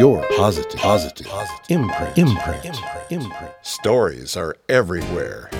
your 0.00 0.26
positive, 0.34 0.80
positive, 0.80 1.26
positive 1.26 1.66
imprint, 1.68 2.16
imprint, 2.16 2.64
imprint, 2.64 3.04
imprint. 3.10 3.52
Stories 3.60 4.34
are 4.34 4.56
everywhere. 4.70 5.50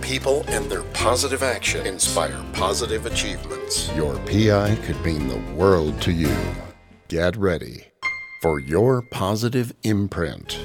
People 0.00 0.44
and 0.46 0.70
their 0.70 0.84
positive 0.92 1.42
action 1.42 1.84
inspire 1.84 2.40
positive 2.52 3.04
achievements. 3.06 3.92
Your 3.96 4.14
PI 4.26 4.76
could 4.84 5.04
mean 5.04 5.26
the 5.26 5.40
world 5.54 6.00
to 6.02 6.12
you. 6.12 6.36
Get 7.08 7.36
ready 7.36 7.88
for 8.42 8.60
your 8.60 9.02
positive 9.10 9.72
imprint. 9.82 10.64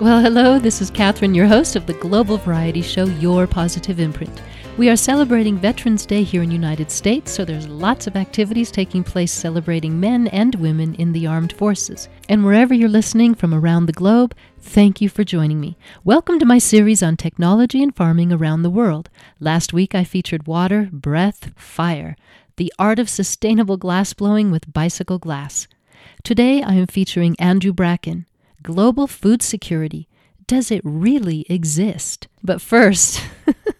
Well, 0.00 0.22
hello, 0.22 0.58
this 0.58 0.80
is 0.80 0.90
Catherine, 0.90 1.34
your 1.34 1.48
host 1.48 1.76
of 1.76 1.84
the 1.84 1.92
global 1.92 2.38
variety 2.38 2.80
show 2.80 3.04
Your 3.04 3.46
Positive 3.46 4.00
Imprint. 4.00 4.40
We 4.78 4.88
are 4.88 4.96
celebrating 4.96 5.58
Veterans 5.58 6.06
Day 6.06 6.22
here 6.22 6.42
in 6.42 6.48
the 6.48 6.54
United 6.54 6.90
States, 6.90 7.30
so 7.30 7.44
there's 7.44 7.68
lots 7.68 8.06
of 8.06 8.16
activities 8.16 8.70
taking 8.70 9.04
place 9.04 9.30
celebrating 9.30 10.00
men 10.00 10.28
and 10.28 10.54
women 10.54 10.94
in 10.94 11.12
the 11.12 11.26
armed 11.26 11.52
forces. 11.52 12.08
And 12.26 12.42
wherever 12.42 12.72
you're 12.72 12.88
listening 12.88 13.34
from 13.34 13.52
around 13.52 13.84
the 13.84 13.92
globe, 13.92 14.34
thank 14.58 15.02
you 15.02 15.10
for 15.10 15.24
joining 15.24 15.60
me. 15.60 15.76
Welcome 16.04 16.38
to 16.38 16.46
my 16.46 16.56
series 16.56 17.02
on 17.02 17.18
technology 17.18 17.82
and 17.82 17.94
farming 17.94 18.32
around 18.32 18.62
the 18.62 18.70
world. 18.70 19.10
Last 19.38 19.74
week 19.74 19.94
I 19.94 20.04
featured 20.04 20.46
water, 20.46 20.88
breath, 20.90 21.50
fire, 21.54 22.16
the 22.56 22.72
art 22.78 22.98
of 22.98 23.10
sustainable 23.10 23.76
glass 23.76 24.14
blowing 24.14 24.50
with 24.50 24.72
bicycle 24.72 25.18
glass. 25.18 25.68
Today 26.24 26.62
I 26.62 26.76
am 26.76 26.86
featuring 26.86 27.36
Andrew 27.38 27.74
Bracken, 27.74 28.24
global 28.62 29.06
food 29.06 29.42
security. 29.42 30.08
Does 30.52 30.70
it 30.70 30.82
really 30.84 31.46
exist? 31.48 32.28
But 32.44 32.60
first, 32.60 33.24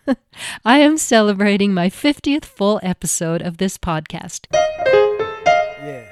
I 0.65 0.79
am 0.79 0.97
celebrating 0.97 1.75
my 1.75 1.91
50th 1.91 2.47
full 2.47 2.81
episode 2.83 3.43
of 3.43 3.59
this 3.59 3.77
podcast. 3.77 4.47
Yeah. 4.55 6.07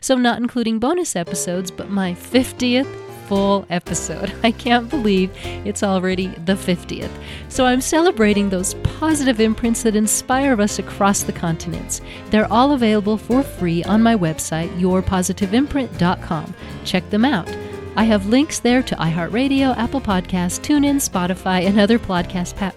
So, 0.00 0.14
not 0.14 0.38
including 0.38 0.78
bonus 0.78 1.14
episodes, 1.14 1.70
but 1.70 1.90
my 1.90 2.14
50th 2.14 2.90
full 3.28 3.66
episode. 3.68 4.32
I 4.42 4.52
can't 4.52 4.88
believe 4.88 5.30
it's 5.44 5.82
already 5.82 6.28
the 6.46 6.54
50th. 6.54 7.12
So 7.50 7.66
I'm 7.66 7.82
celebrating 7.82 8.48
those 8.48 8.72
positive 8.82 9.38
imprints 9.38 9.82
that 9.82 9.96
inspire 9.96 10.58
us 10.58 10.78
across 10.78 11.24
the 11.24 11.32
continents. 11.32 12.00
They're 12.30 12.50
all 12.50 12.72
available 12.72 13.18
for 13.18 13.42
free 13.42 13.84
on 13.84 14.02
my 14.02 14.16
website, 14.16 14.70
yourpositiveimprint.com. 14.80 16.54
Check 16.86 17.10
them 17.10 17.26
out. 17.26 17.54
I 18.00 18.04
have 18.04 18.28
links 18.28 18.60
there 18.60 18.82
to 18.84 18.96
iHeartRadio, 18.96 19.76
Apple 19.76 20.00
Podcasts, 20.00 20.58
TuneIn, 20.58 21.06
Spotify, 21.06 21.66
and 21.66 21.78
other 21.78 21.98
podcast 21.98 22.56
pa- 22.56 22.72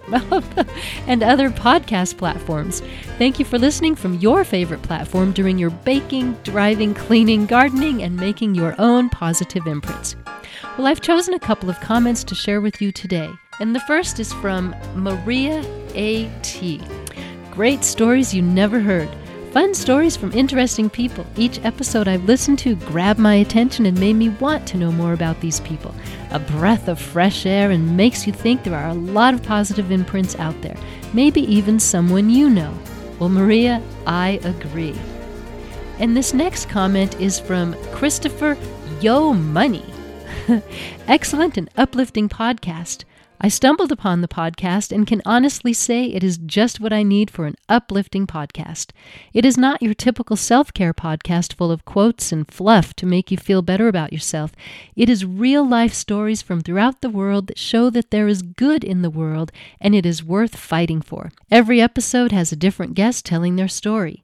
and 1.07 1.23
other 1.23 1.49
podcast 1.49 2.17
platforms. 2.17 2.81
Thank 3.17 3.39
you 3.39 3.45
for 3.45 3.57
listening 3.57 3.95
from 3.95 4.15
your 4.15 4.43
favorite 4.43 4.81
platform 4.81 5.31
during 5.31 5.57
your 5.57 5.69
baking, 5.69 6.33
driving, 6.43 6.93
cleaning, 6.93 7.45
gardening, 7.45 8.03
and 8.03 8.17
making 8.17 8.53
your 8.53 8.75
own 8.79 9.07
positive 9.07 9.65
imprints. 9.65 10.17
Well, 10.77 10.87
I've 10.87 10.99
chosen 10.99 11.33
a 11.33 11.39
couple 11.39 11.69
of 11.69 11.79
comments 11.79 12.25
to 12.25 12.35
share 12.35 12.59
with 12.59 12.81
you 12.81 12.91
today. 12.91 13.31
And 13.61 13.73
the 13.73 13.79
first 13.79 14.19
is 14.19 14.33
from 14.33 14.75
Maria 14.93 15.63
A.T. 15.95 16.81
Great 17.49 17.85
stories 17.85 18.33
you 18.33 18.41
never 18.41 18.81
heard. 18.81 19.07
Fun 19.53 19.75
stories 19.75 20.17
from 20.17 20.31
interesting 20.31 20.89
people. 20.89 21.27
Each 21.37 21.63
episode 21.63 22.07
I've 22.07 22.23
listened 22.23 22.57
to 22.59 22.73
grabbed 22.73 23.19
my 23.19 23.35
attention 23.35 23.85
and 23.85 23.99
made 23.99 24.15
me 24.15 24.29
want 24.29 24.65
to 24.69 24.77
know 24.77 24.91
more 24.91 25.13
about 25.13 25.41
these 25.41 25.59
people. 25.59 25.93
A 26.31 26.39
breath 26.39 26.87
of 26.87 26.97
fresh 26.97 27.45
air 27.45 27.69
and 27.69 27.95
makes 27.95 28.25
you 28.25 28.33
think 28.33 28.63
there 28.63 28.73
are 28.73 28.89
a 28.89 28.95
lot 28.95 29.35
of 29.35 29.43
positive 29.43 29.91
imprints 29.91 30.35
out 30.39 30.59
there. 30.63 30.75
Maybe 31.13 31.41
even 31.41 31.79
someone 31.79 32.31
you 32.31 32.49
know. 32.49 32.75
Well, 33.19 33.29
Maria, 33.29 33.79
I 34.07 34.39
agree. 34.43 34.95
And 35.99 36.17
this 36.17 36.33
next 36.33 36.67
comment 36.67 37.21
is 37.21 37.39
from 37.39 37.75
Christopher 37.91 38.57
Yo 39.01 39.33
Money. 39.33 39.85
Excellent 41.07 41.57
and 41.57 41.69
uplifting 41.77 42.27
podcast. 42.27 43.03
I 43.45 43.49
stumbled 43.49 43.91
upon 43.91 44.21
the 44.21 44.29
podcast 44.29 44.93
and 44.93 45.05
can 45.05 45.21
honestly 45.25 45.73
say 45.73 46.05
it 46.05 46.23
is 46.23 46.37
just 46.37 46.79
what 46.79 46.93
I 46.93 47.03
need 47.03 47.29
for 47.29 47.45
an 47.45 47.55
uplifting 47.67 48.25
podcast. 48.25 48.91
It 49.33 49.43
is 49.43 49.57
not 49.57 49.81
your 49.81 49.93
typical 49.93 50.37
self 50.37 50.73
care 50.73 50.93
podcast 50.93 51.51
full 51.51 51.69
of 51.69 51.83
quotes 51.83 52.31
and 52.31 52.49
fluff 52.49 52.93
to 52.93 53.05
make 53.05 53.31
you 53.31 53.37
feel 53.37 53.61
better 53.61 53.89
about 53.89 54.13
yourself. 54.13 54.53
It 54.95 55.09
is 55.09 55.25
real 55.25 55.67
life 55.67 55.93
stories 55.93 56.41
from 56.41 56.61
throughout 56.61 57.01
the 57.01 57.09
world 57.09 57.47
that 57.47 57.59
show 57.59 57.89
that 57.89 58.11
there 58.11 58.29
is 58.29 58.43
good 58.43 58.81
in 58.81 59.01
the 59.01 59.09
world 59.09 59.51
and 59.81 59.93
it 59.93 60.05
is 60.05 60.23
worth 60.23 60.55
fighting 60.55 61.01
for. 61.01 61.33
Every 61.51 61.81
episode 61.81 62.31
has 62.31 62.53
a 62.53 62.55
different 62.55 62.93
guest 62.93 63.25
telling 63.25 63.57
their 63.57 63.67
story. 63.67 64.23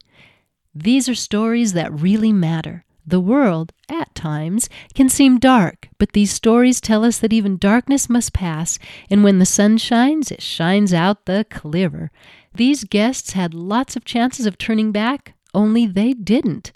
These 0.73 1.09
are 1.09 1.15
stories 1.15 1.73
that 1.73 1.91
really 1.91 2.31
matter. 2.31 2.85
The 3.09 3.19
world, 3.19 3.73
at 3.89 4.13
times, 4.13 4.69
can 4.93 5.09
seem 5.09 5.39
dark, 5.39 5.89
but 5.97 6.11
these 6.11 6.31
stories 6.31 6.79
tell 6.79 7.03
us 7.03 7.17
that 7.17 7.33
even 7.33 7.57
darkness 7.57 8.07
must 8.07 8.33
pass, 8.33 8.77
and 9.09 9.23
when 9.23 9.39
the 9.39 9.47
sun 9.47 9.79
shines, 9.79 10.31
it 10.31 10.43
shines 10.43 10.93
out 10.93 11.25
the 11.25 11.43
clearer. 11.49 12.11
These 12.53 12.83
guests 12.83 13.33
had 13.33 13.55
lots 13.55 13.95
of 13.95 14.05
chances 14.05 14.45
of 14.45 14.59
turning 14.59 14.91
back, 14.91 15.33
only 15.55 15.87
they 15.87 16.13
didn't. 16.13 16.71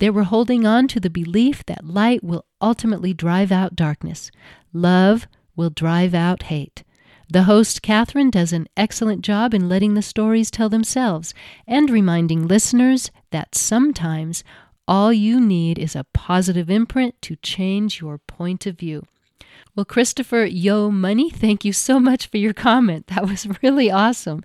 They 0.00 0.10
were 0.10 0.24
holding 0.24 0.66
on 0.66 0.88
to 0.88 0.98
the 0.98 1.10
belief 1.10 1.64
that 1.66 1.86
light 1.86 2.24
will 2.24 2.44
ultimately 2.60 3.14
drive 3.14 3.52
out 3.52 3.76
darkness. 3.76 4.32
Love 4.72 5.28
will 5.54 5.70
drive 5.70 6.12
out 6.12 6.44
hate. 6.44 6.82
The 7.30 7.44
host, 7.44 7.82
Catherine, 7.82 8.30
does 8.30 8.52
an 8.52 8.66
excellent 8.76 9.22
job 9.22 9.54
in 9.54 9.68
letting 9.68 9.94
the 9.94 10.02
stories 10.02 10.50
tell 10.50 10.70
themselves 10.70 11.34
and 11.68 11.88
reminding 11.88 12.48
listeners 12.48 13.12
that 13.30 13.54
sometimes 13.54 14.42
all 14.88 15.12
you 15.12 15.38
need 15.38 15.78
is 15.78 15.94
a 15.94 16.06
positive 16.14 16.70
imprint 16.70 17.20
to 17.22 17.36
change 17.36 18.00
your 18.00 18.18
point 18.18 18.66
of 18.66 18.78
view. 18.78 19.04
Well, 19.76 19.84
Christopher 19.84 20.44
Yo 20.44 20.90
Money, 20.90 21.30
thank 21.30 21.64
you 21.64 21.72
so 21.72 22.00
much 22.00 22.26
for 22.26 22.38
your 22.38 22.54
comment. 22.54 23.06
That 23.08 23.28
was 23.28 23.46
really 23.62 23.90
awesome. 23.90 24.42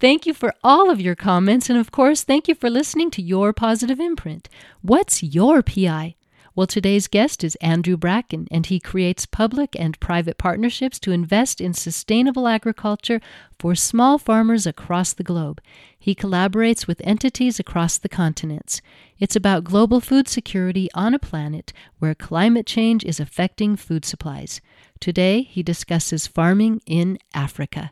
Thank 0.00 0.26
you 0.26 0.34
for 0.34 0.52
all 0.62 0.90
of 0.90 1.00
your 1.00 1.14
comments. 1.14 1.70
And 1.70 1.78
of 1.78 1.92
course, 1.92 2.22
thank 2.22 2.48
you 2.48 2.54
for 2.54 2.68
listening 2.68 3.10
to 3.12 3.22
Your 3.22 3.52
Positive 3.52 4.00
Imprint. 4.00 4.48
What's 4.82 5.22
your 5.22 5.62
PI? 5.62 6.16
Well, 6.56 6.68
today's 6.68 7.08
guest 7.08 7.42
is 7.42 7.56
Andrew 7.56 7.96
Bracken, 7.96 8.46
and 8.48 8.64
he 8.64 8.78
creates 8.78 9.26
public 9.26 9.74
and 9.76 9.98
private 9.98 10.38
partnerships 10.38 11.00
to 11.00 11.10
invest 11.10 11.60
in 11.60 11.74
sustainable 11.74 12.46
agriculture 12.46 13.20
for 13.58 13.74
small 13.74 14.18
farmers 14.18 14.64
across 14.64 15.12
the 15.12 15.24
globe. 15.24 15.60
He 15.98 16.14
collaborates 16.14 16.86
with 16.86 17.00
entities 17.02 17.58
across 17.58 17.98
the 17.98 18.08
continents. 18.08 18.80
It's 19.18 19.34
about 19.34 19.64
global 19.64 20.00
food 20.00 20.28
security 20.28 20.88
on 20.94 21.12
a 21.12 21.18
planet 21.18 21.72
where 21.98 22.14
climate 22.14 22.66
change 22.66 23.02
is 23.02 23.18
affecting 23.18 23.74
food 23.74 24.04
supplies. 24.04 24.60
Today, 25.00 25.42
he 25.42 25.64
discusses 25.64 26.28
farming 26.28 26.82
in 26.86 27.18
Africa. 27.34 27.90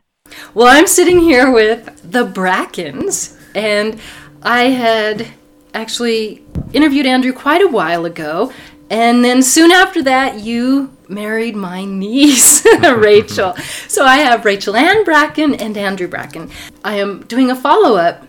Well, 0.53 0.67
I'm 0.67 0.87
sitting 0.87 1.19
here 1.19 1.51
with 1.51 2.09
the 2.09 2.23
Brackens, 2.23 3.37
and 3.53 3.99
I 4.41 4.69
had 4.69 5.27
actually 5.73 6.43
interviewed 6.73 7.05
Andrew 7.05 7.33
quite 7.33 7.61
a 7.61 7.67
while 7.67 8.05
ago. 8.05 8.51
And 8.89 9.23
then 9.23 9.41
soon 9.41 9.71
after 9.71 10.03
that, 10.03 10.39
you 10.39 10.95
married 11.07 11.55
my 11.55 11.85
niece, 12.03 12.65
Rachel. 12.81 13.55
so 13.87 14.05
I 14.05 14.17
have 14.17 14.45
Rachel 14.45 14.75
Ann 14.75 15.03
Bracken 15.03 15.55
and 15.55 15.77
Andrew 15.77 16.07
Bracken. 16.07 16.51
I 16.83 16.95
am 16.95 17.23
doing 17.23 17.49
a 17.49 17.55
follow 17.55 17.97
up 17.97 18.27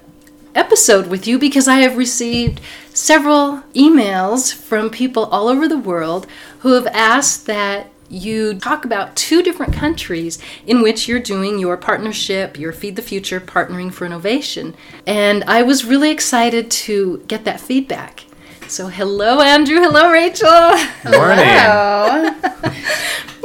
episode 0.54 1.08
with 1.08 1.26
you 1.26 1.38
because 1.38 1.66
I 1.66 1.76
have 1.78 1.96
received 1.96 2.60
several 2.92 3.62
emails 3.74 4.54
from 4.54 4.88
people 4.88 5.24
all 5.26 5.48
over 5.48 5.66
the 5.66 5.78
world 5.78 6.26
who 6.60 6.72
have 6.72 6.86
asked 6.86 7.46
that 7.46 7.90
you 8.14 8.54
talk 8.54 8.84
about 8.84 9.16
two 9.16 9.42
different 9.42 9.74
countries 9.74 10.38
in 10.66 10.80
which 10.82 11.08
you're 11.08 11.20
doing 11.20 11.58
your 11.58 11.76
partnership, 11.76 12.58
your 12.58 12.72
Feed 12.72 12.96
the 12.96 13.02
Future 13.02 13.40
Partnering 13.40 13.92
for 13.92 14.06
Innovation. 14.06 14.74
And 15.06 15.42
I 15.44 15.62
was 15.62 15.84
really 15.84 16.10
excited 16.10 16.70
to 16.70 17.24
get 17.26 17.44
that 17.44 17.60
feedback. 17.60 18.24
So, 18.68 18.88
hello, 18.88 19.40
Andrew. 19.40 19.80
Hello, 19.80 20.10
Rachel. 20.10 20.48
Morning. 21.04 21.44
Hello. 21.46 22.34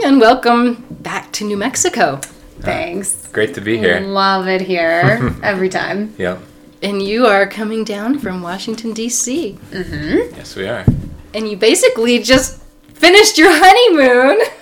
and 0.05 0.19
welcome 0.19 0.85
back 0.89 1.31
to 1.33 1.43
New 1.43 1.57
Mexico. 1.57 2.21
Thanks. 2.61 3.25
Uh, 3.25 3.31
great 3.31 3.53
to 3.55 3.61
be 3.61 3.77
here. 3.77 3.99
Love 3.99 4.47
it 4.47 4.61
here 4.61 5.33
every 5.43 5.69
time. 5.69 6.13
Yep. 6.17 6.39
And 6.81 7.01
you 7.01 7.25
are 7.25 7.45
coming 7.47 7.83
down 7.83 8.19
from 8.19 8.41
Washington, 8.41 8.93
D.C. 8.93 9.57
Mm-hmm. 9.71 10.35
Yes, 10.37 10.55
we 10.55 10.67
are. 10.67 10.85
And 11.33 11.49
you 11.49 11.57
basically 11.57 12.19
just 12.19 12.61
finished 12.93 13.37
your 13.37 13.51
honeymoon. 13.51 14.45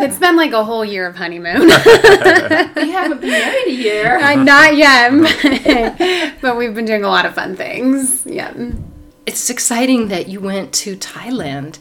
it's 0.00 0.18
been 0.18 0.36
like 0.36 0.52
a 0.52 0.64
whole 0.64 0.84
year 0.84 1.06
of 1.06 1.16
honeymoon. 1.16 1.60
we 1.66 2.90
haven't 2.90 3.20
been 3.20 3.30
married 3.30 3.68
a 3.68 3.72
year. 3.72 4.18
Uh, 4.18 4.34
not 4.34 4.76
yet, 4.76 6.38
but 6.40 6.56
we've 6.56 6.74
been 6.74 6.84
doing 6.84 7.04
a 7.04 7.08
lot 7.08 7.26
of 7.26 7.34
fun 7.34 7.56
things. 7.56 8.24
Yeah. 8.26 8.52
It's 9.26 9.50
exciting 9.50 10.08
that 10.08 10.28
you 10.28 10.40
went 10.40 10.72
to 10.74 10.96
Thailand 10.96 11.78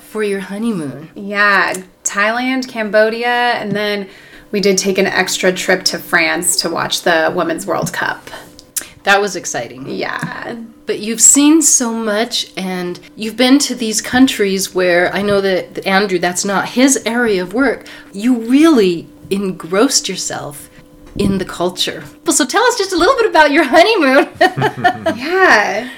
for 0.00 0.22
your 0.22 0.40
honeymoon. 0.40 1.10
Yeah, 1.14 1.74
Thailand, 2.04 2.68
Cambodia, 2.68 3.28
and 3.28 3.72
then 3.72 4.08
we 4.50 4.60
did 4.60 4.78
take 4.78 4.96
an 4.96 5.06
extra 5.06 5.52
trip 5.52 5.84
to 5.84 5.98
France 5.98 6.56
to 6.62 6.70
watch 6.70 7.02
the 7.02 7.32
Women's 7.34 7.66
World 7.66 7.92
Cup. 7.92 8.30
That 9.06 9.20
was 9.20 9.36
exciting. 9.36 9.88
Yeah. 9.88 10.56
But 10.84 10.98
you've 10.98 11.20
seen 11.20 11.62
so 11.62 11.92
much 11.92 12.52
and 12.56 12.98
you've 13.14 13.36
been 13.36 13.60
to 13.60 13.76
these 13.76 14.02
countries 14.02 14.74
where 14.74 15.14
I 15.14 15.22
know 15.22 15.40
that, 15.40 15.76
that 15.76 15.86
Andrew, 15.86 16.18
that's 16.18 16.44
not 16.44 16.70
his 16.70 17.00
area 17.06 17.40
of 17.40 17.54
work. 17.54 17.86
You 18.12 18.34
really 18.50 19.06
engrossed 19.30 20.08
yourself 20.08 20.68
in 21.16 21.38
the 21.38 21.44
culture. 21.44 22.02
Well, 22.24 22.34
so 22.34 22.44
tell 22.44 22.64
us 22.64 22.76
just 22.76 22.92
a 22.92 22.96
little 22.96 23.14
bit 23.14 23.30
about 23.30 23.52
your 23.52 23.62
honeymoon. 23.64 24.28
Yeah. 25.16 25.88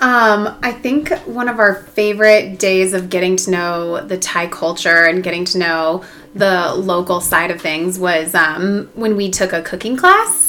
Um, 0.00 0.58
I 0.62 0.72
think 0.72 1.10
one 1.26 1.50
of 1.50 1.58
our 1.58 1.74
favorite 1.74 2.58
days 2.58 2.94
of 2.94 3.10
getting 3.10 3.36
to 3.36 3.50
know 3.50 4.00
the 4.00 4.16
Thai 4.16 4.46
culture 4.46 5.04
and 5.04 5.22
getting 5.22 5.44
to 5.46 5.58
know 5.58 6.04
the 6.34 6.74
local 6.74 7.20
side 7.20 7.50
of 7.50 7.60
things 7.60 7.98
was 7.98 8.34
um, 8.34 8.90
when 8.94 9.14
we 9.14 9.30
took 9.30 9.52
a 9.52 9.60
cooking 9.60 9.96
class 9.96 10.45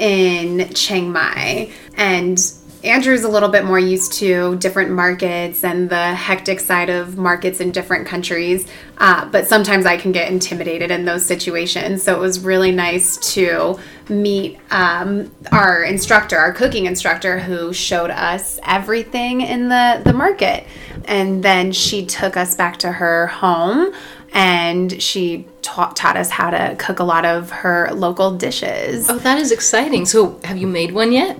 in 0.00 0.72
Chiang 0.74 1.12
Mai. 1.12 1.70
And 1.96 2.40
Andrew's 2.82 3.24
a 3.24 3.28
little 3.28 3.50
bit 3.50 3.66
more 3.66 3.78
used 3.78 4.14
to 4.14 4.56
different 4.56 4.90
markets 4.90 5.62
and 5.64 5.90
the 5.90 6.14
hectic 6.14 6.60
side 6.60 6.88
of 6.88 7.18
markets 7.18 7.60
in 7.60 7.72
different 7.72 8.06
countries. 8.06 8.66
Uh, 8.96 9.26
but 9.26 9.46
sometimes 9.46 9.84
I 9.84 9.98
can 9.98 10.12
get 10.12 10.32
intimidated 10.32 10.90
in 10.90 11.04
those 11.04 11.24
situations. 11.24 12.02
So 12.02 12.16
it 12.16 12.18
was 12.18 12.40
really 12.40 12.72
nice 12.72 13.18
to 13.34 13.78
meet 14.08 14.58
um, 14.70 15.30
our 15.52 15.84
instructor, 15.84 16.38
our 16.38 16.54
cooking 16.54 16.86
instructor, 16.86 17.38
who 17.38 17.74
showed 17.74 18.10
us 18.10 18.58
everything 18.64 19.42
in 19.42 19.68
the, 19.68 20.00
the 20.02 20.14
market. 20.14 20.64
And 21.04 21.42
then 21.42 21.72
she 21.72 22.06
took 22.06 22.36
us 22.36 22.54
back 22.54 22.78
to 22.78 22.92
her 22.92 23.26
home 23.26 23.92
and 24.32 25.00
she 25.02 25.46
taught, 25.62 25.96
taught 25.96 26.16
us 26.16 26.30
how 26.30 26.50
to 26.50 26.76
cook 26.78 26.98
a 26.98 27.04
lot 27.04 27.24
of 27.24 27.50
her 27.50 27.90
local 27.92 28.36
dishes. 28.36 29.08
oh, 29.10 29.18
that 29.18 29.38
is 29.38 29.50
exciting. 29.52 30.06
So 30.06 30.38
have 30.44 30.56
you 30.58 30.66
made 30.66 30.92
one 30.92 31.12
yet? 31.12 31.38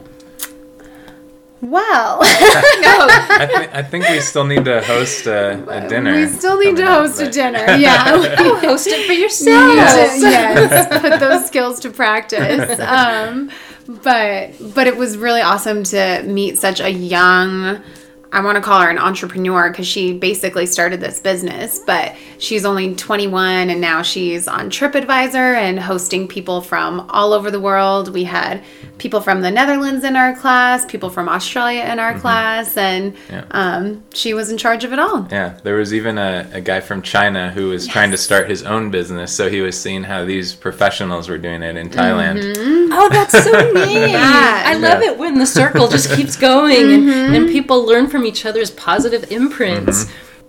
Well, 1.62 2.20
I, 2.22 3.48
th- 3.54 3.70
I 3.74 3.82
think 3.82 4.08
we 4.08 4.20
still 4.20 4.44
need 4.44 4.64
to 4.64 4.80
host 4.82 5.26
a, 5.26 5.62
a 5.68 5.86
dinner. 5.88 6.14
we 6.14 6.26
still 6.26 6.58
need 6.58 6.76
to 6.76 6.82
coming 6.82 7.04
up, 7.04 7.10
host 7.10 7.20
a 7.20 7.30
dinner. 7.30 7.58
Yeah. 7.78 8.58
Host 8.60 8.86
it 8.86 9.06
for 9.06 9.12
yourself. 9.12 9.74
yes. 9.74 10.22
yes, 10.22 11.00
put 11.02 11.20
those 11.20 11.46
skills 11.46 11.80
to 11.80 11.90
practice. 11.90 12.80
Um, 12.80 13.50
but 13.86 14.52
but 14.74 14.86
it 14.86 14.96
was 14.96 15.18
really 15.18 15.42
awesome 15.42 15.82
to 15.84 16.22
meet 16.24 16.56
such 16.58 16.80
a 16.80 16.90
young. 16.90 17.82
I 18.32 18.40
want 18.42 18.56
to 18.56 18.62
call 18.62 18.80
her 18.80 18.88
an 18.88 18.98
entrepreneur 18.98 19.70
because 19.70 19.88
she 19.88 20.12
basically 20.12 20.66
started 20.66 21.00
this 21.00 21.18
business, 21.18 21.80
but 21.80 22.14
she's 22.38 22.64
only 22.64 22.94
21 22.94 23.70
and 23.70 23.80
now 23.80 24.02
she's 24.02 24.46
on 24.46 24.70
TripAdvisor 24.70 25.34
and 25.34 25.80
hosting 25.80 26.28
people 26.28 26.60
from 26.60 27.00
all 27.10 27.32
over 27.32 27.50
the 27.50 27.58
world. 27.60 28.14
We 28.14 28.22
had 28.24 28.62
people 28.98 29.20
from 29.20 29.40
the 29.40 29.50
Netherlands 29.50 30.04
in 30.04 30.14
our 30.14 30.36
class, 30.36 30.84
people 30.84 31.10
from 31.10 31.28
Australia 31.28 31.82
in 31.82 31.98
our 31.98 32.12
mm-hmm. 32.12 32.20
class, 32.20 32.76
and 32.76 33.16
Yeah. 33.30 33.44
um, 33.50 34.04
she 34.14 34.32
was 34.34 34.50
in 34.50 34.58
charge 34.58 34.84
of 34.84 34.92
it 34.92 34.98
all. 35.00 35.26
Yeah, 35.30 35.58
there 35.64 35.74
was 35.76 35.92
even 35.92 36.18
a, 36.18 36.48
a 36.52 36.60
guy 36.60 36.80
from 36.80 37.02
China 37.02 37.50
who 37.50 37.70
was 37.70 37.88
trying 37.88 38.10
to 38.12 38.16
start 38.18 38.48
his 38.48 38.62
own 38.62 38.90
business, 38.90 39.34
so 39.34 39.50
he 39.50 39.60
was 39.60 39.80
seeing 39.80 40.04
how 40.04 40.24
these 40.24 40.54
professionals 40.54 41.28
were 41.28 41.38
doing 41.38 41.62
it 41.62 41.76
in 41.76 41.88
mm-hmm. 41.88 41.98
Thailand. 41.98 42.88
Oh, 42.92 43.08
that's 43.10 43.32
so 43.32 43.50
neat. 43.72 44.14
I 44.14 44.74
love 44.74 45.02
Yeah. 45.02 45.10
it 45.12 45.18
when 45.18 45.38
the 45.38 45.46
circle 45.46 45.88
just 45.88 46.12
keeps 46.12 46.36
going 46.36 46.92
and, 46.92 47.02
mm-hmm. 47.04 47.34
and 47.34 47.48
people 47.48 47.84
learn 47.84 48.06
from 48.06 48.19
each 48.24 48.46
other's 48.46 48.70
positive 48.70 49.30
imprints. 49.30 50.06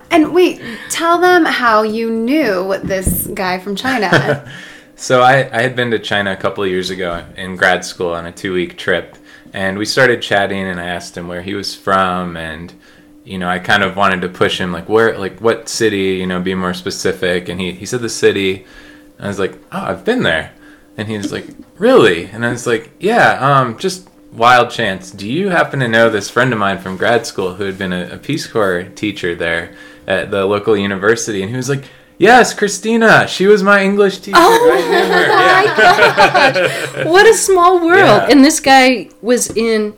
And 0.10 0.34
wait, 0.34 0.62
tell 0.90 1.20
them 1.20 1.46
how 1.46 1.84
you 1.84 2.12
knew 2.12 2.78
this 2.84 3.28
guy 3.28 3.60
from 3.60 3.76
China. 3.76 4.46
So 5.02 5.22
I, 5.22 5.50
I 5.52 5.64
had 5.64 5.76
been 5.76 5.90
to 5.92 5.98
China 5.98 6.32
a 6.32 6.36
couple 6.36 6.64
of 6.64 6.70
years 6.70 6.92
ago 6.92 7.26
in 7.36 7.56
grad 7.56 7.84
school 7.84 8.14
on 8.14 8.28
a 8.28 8.32
two 8.32 8.54
week 8.54 8.78
trip, 8.78 9.18
and 9.52 9.80
we 9.80 9.84
started 9.84 10.22
chatting, 10.22 10.68
and 10.68 10.80
I 10.80 10.86
asked 10.86 11.18
him 11.18 11.28
where 11.28 11.42
he 11.42 11.56
was 11.56 11.74
from, 11.74 12.38
and 12.38 12.72
you 13.24 13.40
know 13.40 13.50
I 13.50 13.58
kind 13.58 13.82
of 13.82 13.96
wanted 13.96 14.22
to 14.22 14.30
push 14.30 14.60
him 14.62 14.72
like 14.72 14.88
where 14.88 15.18
like 15.18 15.40
what 15.42 15.68
city, 15.68 16.18
you 16.18 16.28
know, 16.28 16.40
be 16.40 16.54
more 16.54 16.76
specific, 16.76 17.50
and 17.50 17.60
he 17.60 17.72
he 17.72 17.88
said 17.88 18.02
the 18.02 18.10
city, 18.10 18.64
and 19.18 19.26
I 19.26 19.28
was 19.28 19.40
like, 19.40 19.56
oh, 19.72 19.86
I've 19.86 20.06
been 20.06 20.22
there, 20.22 20.54
and 20.98 21.08
he 21.08 21.18
was 21.18 21.32
like, 21.32 21.48
really, 21.80 22.26
and 22.26 22.46
I 22.46 22.52
was 22.52 22.68
like, 22.68 22.92
yeah, 23.00 23.40
um, 23.42 23.80
just 23.80 24.08
wild 24.32 24.70
chance. 24.72 25.12
Do 25.12 25.28
you 25.30 25.50
happen 25.50 25.80
to 25.82 25.88
know 25.88 26.10
this 26.10 26.30
friend 26.30 26.54
of 26.54 26.60
mine 26.60 26.78
from 26.80 26.98
grad 26.98 27.26
school 27.26 27.56
who 27.56 27.64
had 27.66 27.78
been 27.78 27.94
a, 27.94 28.12
a 28.14 28.18
Peace 28.18 28.48
Corps 28.48 28.84
teacher 28.96 29.36
there 29.36 29.74
at 30.08 30.32
the 30.32 30.46
local 30.46 30.76
university, 30.78 31.42
and 31.42 31.50
he 31.52 31.58
was 31.58 31.70
like. 31.70 31.84
Yes, 32.18 32.54
Christina. 32.54 33.28
She 33.28 33.48
was 33.48 33.64
my 33.64 33.82
English 33.84 34.20
teacher. 34.20 34.38
Oh 34.40 34.72
I 34.72 34.78
my 34.78 35.64
Yeah. 35.64 37.02
God. 37.02 37.06
What 37.08 37.26
a 37.26 37.34
small 37.34 37.84
world. 37.84 37.98
Yeah. 37.98 38.28
And 38.30 38.46
this 38.46 38.60
guy 38.60 39.10
was 39.24 39.50
in 39.58 39.96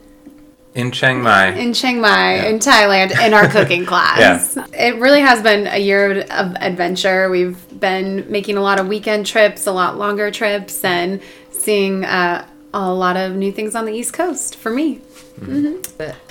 in 0.73 0.91
Chiang 0.91 1.21
Mai. 1.21 1.47
in 1.49 1.73
Chiang 1.73 1.99
Mai, 1.99 2.47
in 2.47 2.59
Thailand, 2.59 3.11
in 3.19 3.33
our 3.33 3.49
cooking 3.49 3.85
class. 3.91 4.55
yeah. 4.55 4.65
It 4.73 4.95
really 5.01 5.19
has 5.19 5.41
been 5.43 5.67
a 5.67 5.77
year 5.77 6.21
of 6.31 6.55
adventure. 6.61 7.29
We've 7.29 7.59
been 7.77 8.31
making 8.31 8.55
a 8.55 8.61
lot 8.61 8.79
of 8.79 8.87
weekend 8.87 9.25
trips, 9.25 9.67
a 9.67 9.73
lot 9.73 9.97
longer 9.97 10.31
trips, 10.31 10.81
and 10.85 11.21
seeing 11.51 12.05
uh, 12.05 12.47
a 12.73 12.91
lot 12.91 13.17
of 13.17 13.35
new 13.35 13.51
things 13.51 13.75
on 13.75 13.85
the 13.85 13.93
East 13.93 14.13
Coast 14.13 14.55
for 14.55 14.71
me. 14.71 15.01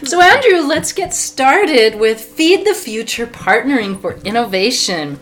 So, 0.04 0.20
Andrew, 0.20 0.60
let's 0.60 0.92
get 0.92 1.14
started 1.14 1.98
with 1.98 2.20
Feed 2.20 2.66
the 2.66 2.74
Future 2.74 3.26
Partnering 3.26 4.00
for 4.00 4.14
Innovation. 4.24 5.18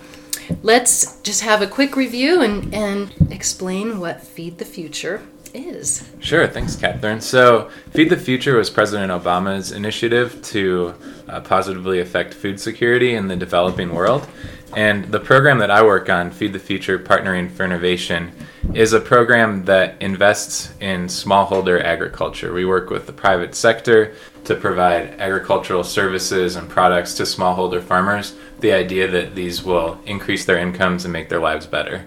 Let's 0.63 1.21
just 1.21 1.43
have 1.43 1.63
a 1.63 1.67
quick 1.67 1.97
review 1.97 2.43
and, 2.43 2.75
and 2.75 3.15
explain 3.31 4.01
what 4.01 4.23
Feed 4.23 4.59
the 4.59 4.65
Future 4.65 5.23
is. 5.55 6.09
Sure, 6.21 6.47
thanks, 6.47 6.77
Catherine. 6.77 7.21
So, 7.21 7.71
Feed 7.91 8.11
the 8.11 8.17
Future 8.17 8.57
was 8.57 8.71
President 8.71 9.11
Obama's 9.11 9.73
initiative 9.73 10.41
to 10.43 10.95
uh, 11.29 11.41
positively 11.41 12.01
affect 12.01 12.35
food 12.35 12.61
security 12.61 13.15
in 13.15 13.29
the 13.29 13.37
developing 13.37 13.95
world. 13.95 14.29
And 14.77 15.07
the 15.07 15.21
program 15.21 15.59
that 15.59 15.71
I 15.71 15.83
work 15.83 16.09
on, 16.09 16.31
Feed 16.31 16.53
the 16.53 16.59
Future 16.61 16.99
Partnering 16.99 17.51
for 17.51 17.65
Innovation, 17.65 18.33
is 18.73 18.93
a 18.93 19.01
program 19.01 19.65
that 19.65 20.01
invests 20.01 20.73
in 20.81 21.07
smallholder 21.07 21.83
agriculture. 21.83 22.53
We 22.53 22.65
work 22.65 22.89
with 22.89 23.07
the 23.07 23.13
private 23.13 23.55
sector 23.55 24.15
to 24.45 24.55
provide 24.55 25.21
agricultural 25.21 25.83
services 25.83 26.55
and 26.55 26.69
products 26.69 27.15
to 27.15 27.25
smallholder 27.25 27.83
farmers. 27.83 28.35
The 28.61 28.73
idea 28.73 29.09
that 29.09 29.35
these 29.35 29.65
will 29.65 30.01
increase 30.07 30.45
their 30.45 30.59
incomes 30.59 31.05
and 31.05 31.13
make 31.13 31.29
their 31.29 31.41
lives 31.41 31.67
better. 31.67 32.07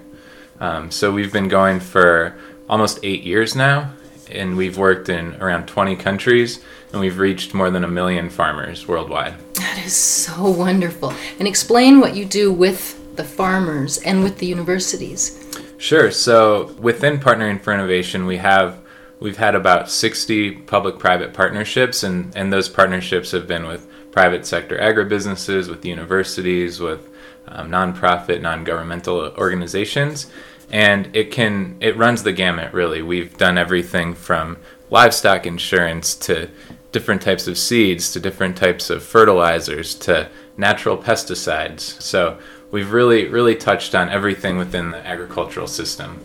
Um, 0.60 0.90
so 0.90 1.12
we've 1.12 1.34
been 1.34 1.50
going 1.50 1.82
for 1.82 2.38
almost 2.70 3.00
eight 3.04 3.24
years 3.24 3.56
now, 3.56 3.92
and 4.32 4.56
we've 4.56 4.78
worked 4.78 5.10
in 5.10 5.36
around 5.42 5.68
20 5.68 5.98
countries, 5.98 6.64
and 6.94 7.02
we've 7.02 7.18
reached 7.18 7.54
more 7.54 7.72
than 7.72 7.84
a 7.84 7.88
million 7.88 8.30
farmers 8.30 8.88
worldwide. 8.88 9.34
That 9.56 9.82
is 9.84 9.96
so 9.96 10.50
wonderful. 10.50 11.12
And 11.40 11.48
explain 11.48 12.00
what 12.00 12.16
you 12.16 12.24
do 12.24 12.54
with 12.54 13.00
the 13.16 13.24
farmers 13.24 13.98
and 13.98 14.24
with 14.24 14.38
the 14.38 14.46
universities. 14.46 15.40
Sure. 15.78 16.12
So 16.12 16.74
within 16.80 17.20
Partnering 17.20 17.60
for 17.60 17.74
Innovation, 17.74 18.26
we 18.26 18.38
have 18.38 18.80
we've 19.20 19.38
had 19.38 19.56
about 19.56 19.90
60 19.90 20.52
public-private 20.52 21.34
partnerships, 21.34 22.04
and 22.04 22.36
and 22.36 22.54
those 22.54 22.70
partnerships 22.70 23.32
have 23.32 23.48
been 23.48 23.66
with 23.66 23.88
private 24.12 24.46
sector 24.46 24.78
agribusinesses, 24.78 25.70
with 25.70 25.84
universities, 25.84 26.80
with 26.80 27.10
um, 27.48 27.70
nonprofit, 27.70 28.42
non-governmental 28.42 29.34
organizations, 29.38 30.28
and 30.72 31.14
it 31.16 31.32
can 31.32 31.76
it 31.80 31.98
runs 31.98 32.24
the 32.24 32.32
gamut 32.32 32.74
really. 32.74 33.02
We've 33.02 33.36
done 33.38 33.58
everything 33.58 34.14
from 34.14 34.58
livestock 34.90 35.48
insurance 35.48 36.14
to 36.14 36.48
different 36.94 37.22
types 37.22 37.48
of 37.48 37.58
seeds 37.58 38.14
to 38.14 38.20
different 38.22 38.56
types 38.56 38.90
of 38.90 39.04
fertilizers 39.04 39.94
to 39.96 40.30
natural 40.56 40.98
pesticides. 40.98 42.02
So 42.02 42.38
we've 42.72 42.94
really 42.94 43.28
really 43.28 43.56
touched 43.56 43.94
on 43.94 44.08
everything 44.10 44.58
within 44.58 44.92
the 44.92 45.06
agricultural 45.06 45.68
system. 45.68 46.24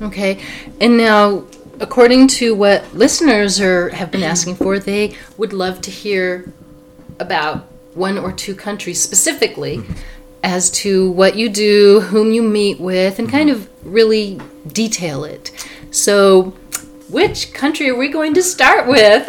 Okay. 0.00 0.42
And 0.80 0.96
now, 0.96 1.44
according 1.80 2.28
to 2.28 2.54
what 2.54 2.94
listeners 2.94 3.60
are 3.60 3.90
have 3.90 4.10
been 4.10 4.22
asking 4.22 4.56
for, 4.56 4.78
they 4.78 5.16
would 5.36 5.52
love 5.52 5.80
to 5.82 5.90
hear 5.90 6.52
about 7.18 7.66
one 7.94 8.18
or 8.18 8.32
two 8.32 8.54
countries 8.54 9.00
specifically 9.00 9.78
mm-hmm. 9.78 9.92
as 10.42 10.70
to 10.70 11.10
what 11.12 11.36
you 11.36 11.48
do, 11.48 12.00
whom 12.00 12.32
you 12.32 12.42
meet 12.42 12.78
with, 12.78 13.18
and 13.18 13.28
kind 13.28 13.50
mm-hmm. 13.50 13.62
of 13.62 13.92
really 13.92 14.40
detail 14.72 15.24
it. 15.24 15.50
So, 15.90 16.54
which 17.08 17.52
country 17.52 17.88
are 17.88 17.96
we 17.96 18.08
going 18.08 18.34
to 18.34 18.42
start 18.42 18.86
with? 18.86 19.28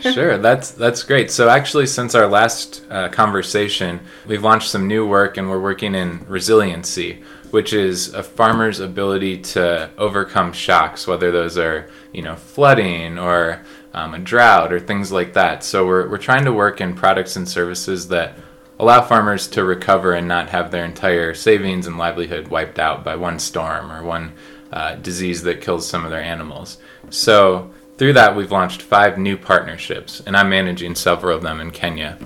sure, 0.00 0.38
that's 0.38 0.70
that's 0.72 1.02
great. 1.02 1.30
So 1.30 1.48
actually, 1.48 1.86
since 1.86 2.14
our 2.14 2.26
last 2.26 2.84
uh, 2.90 3.08
conversation, 3.08 4.00
we've 4.26 4.42
launched 4.42 4.70
some 4.70 4.86
new 4.86 5.06
work, 5.06 5.36
and 5.36 5.48
we're 5.48 5.60
working 5.60 5.94
in 5.94 6.24
resiliency, 6.28 7.22
which 7.50 7.72
is 7.72 8.12
a 8.12 8.22
farmer's 8.22 8.80
ability 8.80 9.38
to 9.38 9.90
overcome 9.96 10.52
shocks, 10.52 11.06
whether 11.06 11.30
those 11.30 11.56
are 11.56 11.88
you 12.12 12.22
know 12.22 12.36
flooding 12.36 13.18
or 13.18 13.64
um, 13.94 14.14
a 14.14 14.18
drought 14.18 14.72
or 14.72 14.80
things 14.80 15.10
like 15.10 15.32
that. 15.32 15.64
So 15.64 15.86
we're 15.86 16.08
we're 16.08 16.18
trying 16.18 16.44
to 16.44 16.52
work 16.52 16.80
in 16.80 16.94
products 16.94 17.36
and 17.36 17.48
services 17.48 18.08
that 18.08 18.36
allow 18.78 19.00
farmers 19.00 19.46
to 19.46 19.64
recover 19.64 20.12
and 20.12 20.26
not 20.26 20.50
have 20.50 20.70
their 20.70 20.84
entire 20.84 21.32
savings 21.32 21.86
and 21.86 21.96
livelihood 21.96 22.48
wiped 22.48 22.78
out 22.78 23.04
by 23.04 23.16
one 23.16 23.38
storm 23.38 23.90
or 23.90 24.02
one 24.02 24.32
uh, 24.74 24.96
disease 24.96 25.42
that 25.44 25.60
kills 25.62 25.88
some 25.88 26.04
of 26.04 26.10
their 26.10 26.20
animals. 26.20 26.78
So 27.08 27.70
through 27.96 28.14
that, 28.14 28.34
we've 28.34 28.50
launched 28.50 28.82
five 28.82 29.16
new 29.16 29.36
partnerships, 29.36 30.20
and 30.26 30.36
I'm 30.36 30.50
managing 30.50 30.96
several 30.96 31.36
of 31.36 31.42
them 31.42 31.60
in 31.60 31.70
Kenya. 31.70 32.18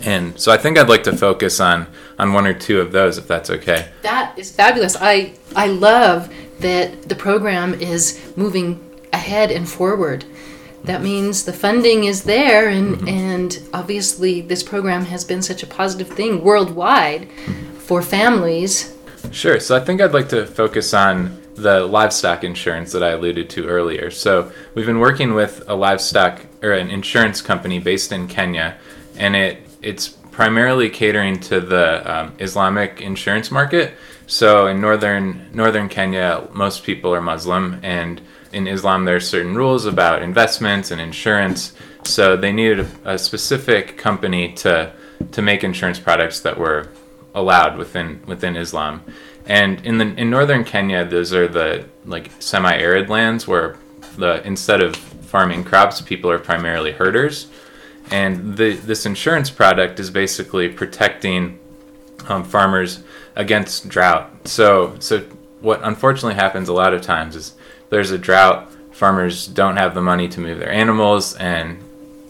And 0.00 0.38
so 0.40 0.50
I 0.50 0.56
think 0.56 0.78
I'd 0.78 0.88
like 0.88 1.04
to 1.04 1.16
focus 1.16 1.60
on 1.60 1.86
on 2.18 2.32
one 2.32 2.46
or 2.46 2.54
two 2.54 2.80
of 2.80 2.90
those, 2.90 3.18
if 3.18 3.28
that's 3.28 3.50
okay. 3.50 3.88
That 4.02 4.36
is 4.38 4.50
fabulous. 4.50 4.96
I 4.98 5.34
I 5.54 5.66
love 5.66 6.32
that 6.60 7.08
the 7.08 7.14
program 7.14 7.74
is 7.74 8.18
moving 8.34 8.80
ahead 9.12 9.50
and 9.50 9.68
forward. 9.68 10.24
That 10.84 11.02
means 11.02 11.44
the 11.44 11.52
funding 11.52 12.04
is 12.04 12.24
there, 12.24 12.68
and 12.68 12.96
mm-hmm. 12.96 13.08
and 13.08 13.68
obviously 13.74 14.40
this 14.40 14.62
program 14.62 15.04
has 15.04 15.22
been 15.24 15.42
such 15.42 15.62
a 15.62 15.66
positive 15.66 16.08
thing 16.08 16.42
worldwide 16.42 17.28
for 17.78 18.00
families. 18.00 18.94
Sure. 19.30 19.60
So 19.60 19.76
I 19.76 19.80
think 19.80 20.00
I'd 20.00 20.12
like 20.12 20.28
to 20.30 20.46
focus 20.46 20.94
on 20.94 21.43
the 21.54 21.80
livestock 21.84 22.44
insurance 22.44 22.92
that 22.92 23.02
I 23.02 23.10
alluded 23.10 23.48
to 23.50 23.66
earlier. 23.66 24.10
So 24.10 24.52
we've 24.74 24.86
been 24.86 24.98
working 24.98 25.34
with 25.34 25.62
a 25.68 25.74
livestock 25.74 26.46
or 26.62 26.72
an 26.72 26.90
insurance 26.90 27.40
company 27.40 27.78
based 27.78 28.12
in 28.12 28.28
Kenya, 28.28 28.76
and 29.16 29.36
it 29.36 29.58
it's 29.82 30.08
primarily 30.08 30.90
catering 30.90 31.38
to 31.38 31.60
the 31.60 32.12
um, 32.12 32.32
Islamic 32.38 33.00
insurance 33.00 33.50
market. 33.50 33.94
So 34.26 34.66
in 34.66 34.80
northern 34.80 35.50
northern 35.52 35.88
Kenya, 35.88 36.48
most 36.52 36.82
people 36.82 37.14
are 37.14 37.20
Muslim, 37.20 37.80
and 37.82 38.20
in 38.52 38.66
Islam 38.66 39.04
there 39.04 39.16
are 39.16 39.20
certain 39.20 39.54
rules 39.54 39.86
about 39.86 40.22
investments 40.22 40.90
and 40.90 41.00
insurance. 41.00 41.72
So 42.04 42.36
they 42.36 42.52
needed 42.52 42.80
a, 43.04 43.14
a 43.14 43.18
specific 43.18 43.96
company 43.96 44.52
to 44.54 44.92
to 45.30 45.42
make 45.42 45.62
insurance 45.62 46.00
products 46.00 46.40
that 46.40 46.58
were 46.58 46.88
allowed 47.34 47.76
within 47.76 48.20
within 48.26 48.56
Islam. 48.56 49.02
And 49.46 49.84
in 49.84 49.98
the 49.98 50.06
in 50.14 50.30
northern 50.30 50.64
Kenya, 50.64 51.04
those 51.04 51.32
are 51.32 51.48
the 51.48 51.86
like 52.04 52.30
semi-arid 52.38 53.08
lands 53.08 53.46
where 53.46 53.76
the 54.16 54.46
instead 54.46 54.82
of 54.82 54.96
farming 54.96 55.64
crops, 55.64 56.00
people 56.00 56.30
are 56.30 56.38
primarily 56.38 56.92
herders 56.92 57.48
and 58.10 58.56
the, 58.56 58.74
this 58.74 59.06
insurance 59.06 59.50
product 59.50 59.98
is 59.98 60.10
basically 60.10 60.68
protecting 60.68 61.58
um, 62.28 62.44
farmers 62.44 63.02
against 63.36 63.88
drought. 63.88 64.30
So, 64.46 64.96
so 64.98 65.20
what 65.60 65.80
unfortunately 65.82 66.34
happens 66.34 66.68
a 66.68 66.72
lot 66.72 66.94
of 66.94 67.02
times 67.02 67.36
is 67.36 67.54
there's 67.90 68.10
a 68.10 68.18
drought, 68.18 68.70
farmers 68.92 69.46
don't 69.46 69.76
have 69.76 69.94
the 69.94 70.02
money 70.02 70.28
to 70.28 70.40
move 70.40 70.58
their 70.58 70.70
animals, 70.70 71.34
and 71.36 71.78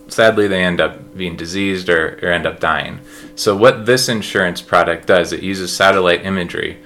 sadly 0.09 0.47
they 0.47 0.63
end 0.65 0.81
up 0.81 1.17
being 1.17 1.37
diseased 1.37 1.89
or, 1.89 2.19
or 2.23 2.29
end 2.29 2.47
up 2.47 2.61
dying. 2.61 3.01
So, 3.35 3.57
what 3.57 3.87
this 3.87 4.09
insurance 4.09 4.63
product 4.63 5.07
does, 5.07 5.33
it 5.33 5.43
uses 5.43 5.75
satellite 5.75 6.25
imagery 6.25 6.79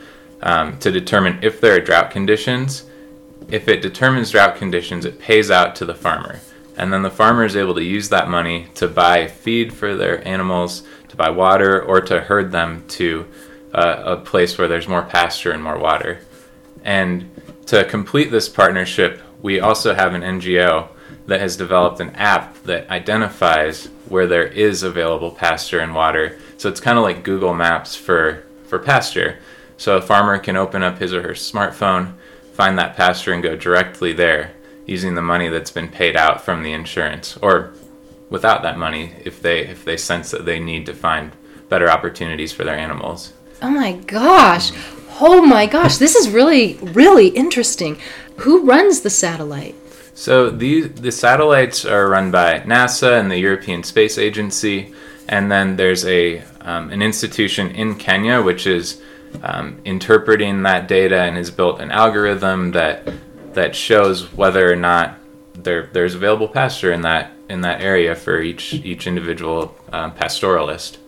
um, 0.42 0.78
to 0.78 0.90
determine 0.90 1.38
if 1.42 1.60
there 1.60 1.74
are 1.76 1.80
drought 1.80 2.10
conditions. 2.10 2.84
If 3.50 3.68
it 3.68 3.82
determines 3.82 4.30
drought 4.30 4.56
conditions, 4.56 5.04
it 5.04 5.18
pays 5.18 5.50
out 5.50 5.74
to 5.76 5.84
the 5.84 5.94
farmer 5.94 6.40
and 6.78 6.92
then 6.92 7.02
the 7.02 7.10
farmer 7.10 7.44
is 7.44 7.56
able 7.56 7.74
to 7.74 7.82
use 7.82 8.08
that 8.08 8.30
money 8.30 8.68
to 8.76 8.86
buy 8.86 9.26
feed 9.26 9.74
for 9.74 9.96
their 9.96 10.26
animals, 10.26 10.84
to 11.08 11.16
buy 11.16 11.28
water, 11.28 11.82
or 11.82 12.00
to 12.00 12.20
herd 12.20 12.52
them 12.52 12.84
to 12.86 13.26
uh, 13.74 14.02
a 14.04 14.16
place 14.16 14.56
where 14.56 14.68
there's 14.68 14.86
more 14.86 15.02
pasture 15.02 15.50
and 15.50 15.62
more 15.62 15.76
water. 15.76 16.20
And 16.84 17.28
to 17.66 17.84
complete 17.84 18.30
this 18.30 18.48
partnership, 18.48 19.20
we 19.42 19.58
also 19.58 19.92
have 19.92 20.14
an 20.14 20.22
NGO 20.22 20.88
that 21.26 21.40
has 21.40 21.56
developed 21.56 21.98
an 21.98 22.10
app 22.10 22.62
that 22.62 22.88
identifies 22.90 23.86
where 24.06 24.28
there 24.28 24.46
is 24.46 24.84
available 24.84 25.32
pasture 25.32 25.80
and 25.80 25.96
water. 25.96 26.38
So 26.58 26.68
it's 26.68 26.80
kind 26.80 26.96
of 26.96 27.02
like 27.02 27.24
Google 27.24 27.54
Maps 27.54 27.96
for, 27.96 28.44
for 28.68 28.78
pasture. 28.78 29.40
So 29.78 29.96
a 29.96 30.02
farmer 30.02 30.38
can 30.38 30.56
open 30.56 30.82
up 30.82 30.98
his 30.98 31.14
or 31.14 31.22
her 31.22 31.34
smartphone, 31.34 32.14
find 32.52 32.76
that 32.78 32.96
pasture, 32.96 33.32
and 33.32 33.42
go 33.42 33.56
directly 33.56 34.12
there 34.12 34.52
using 34.86 35.14
the 35.14 35.22
money 35.22 35.48
that's 35.48 35.70
been 35.70 35.88
paid 35.88 36.16
out 36.16 36.44
from 36.44 36.62
the 36.62 36.72
insurance 36.72 37.36
or 37.42 37.72
without 38.30 38.62
that 38.62 38.76
money 38.76 39.14
if 39.24 39.40
they 39.40 39.60
if 39.60 39.84
they 39.84 39.96
sense 39.96 40.30
that 40.30 40.44
they 40.44 40.58
need 40.58 40.84
to 40.86 40.94
find 40.94 41.30
better 41.68 41.88
opportunities 41.90 42.52
for 42.52 42.64
their 42.64 42.76
animals. 42.76 43.32
Oh 43.62 43.70
my 43.70 43.92
gosh. 43.92 44.72
Oh 45.20 45.42
my 45.42 45.66
gosh, 45.66 45.98
this 45.98 46.16
is 46.16 46.28
really 46.28 46.74
really 46.82 47.28
interesting. 47.28 47.98
Who 48.38 48.64
runs 48.64 49.00
the 49.00 49.10
satellite? 49.10 49.76
So 50.14 50.50
the 50.50 50.88
the 50.88 51.12
satellites 51.12 51.84
are 51.84 52.08
run 52.08 52.32
by 52.32 52.60
NASA 52.60 53.20
and 53.20 53.30
the 53.30 53.38
European 53.38 53.84
Space 53.84 54.18
Agency, 54.18 54.92
and 55.28 55.52
then 55.52 55.76
there's 55.76 56.04
a 56.04 56.42
um, 56.62 56.90
an 56.90 57.02
institution 57.02 57.70
in 57.70 57.94
Kenya 57.94 58.42
which 58.42 58.66
is 58.66 59.00
um, 59.42 59.80
interpreting 59.84 60.62
that 60.62 60.88
data 60.88 61.20
and 61.20 61.36
has 61.36 61.50
built 61.50 61.80
an 61.80 61.90
algorithm 61.90 62.72
that 62.72 63.08
that 63.54 63.74
shows 63.74 64.32
whether 64.32 64.70
or 64.70 64.76
not 64.76 65.18
there 65.54 65.88
there's 65.92 66.14
available 66.14 66.48
pasture 66.48 66.92
in 66.92 67.02
that 67.02 67.32
in 67.48 67.62
that 67.62 67.80
area 67.80 68.14
for 68.14 68.40
each 68.40 68.74
each 68.74 69.06
individual 69.06 69.74
um, 69.92 70.12
pastoralist. 70.12 70.98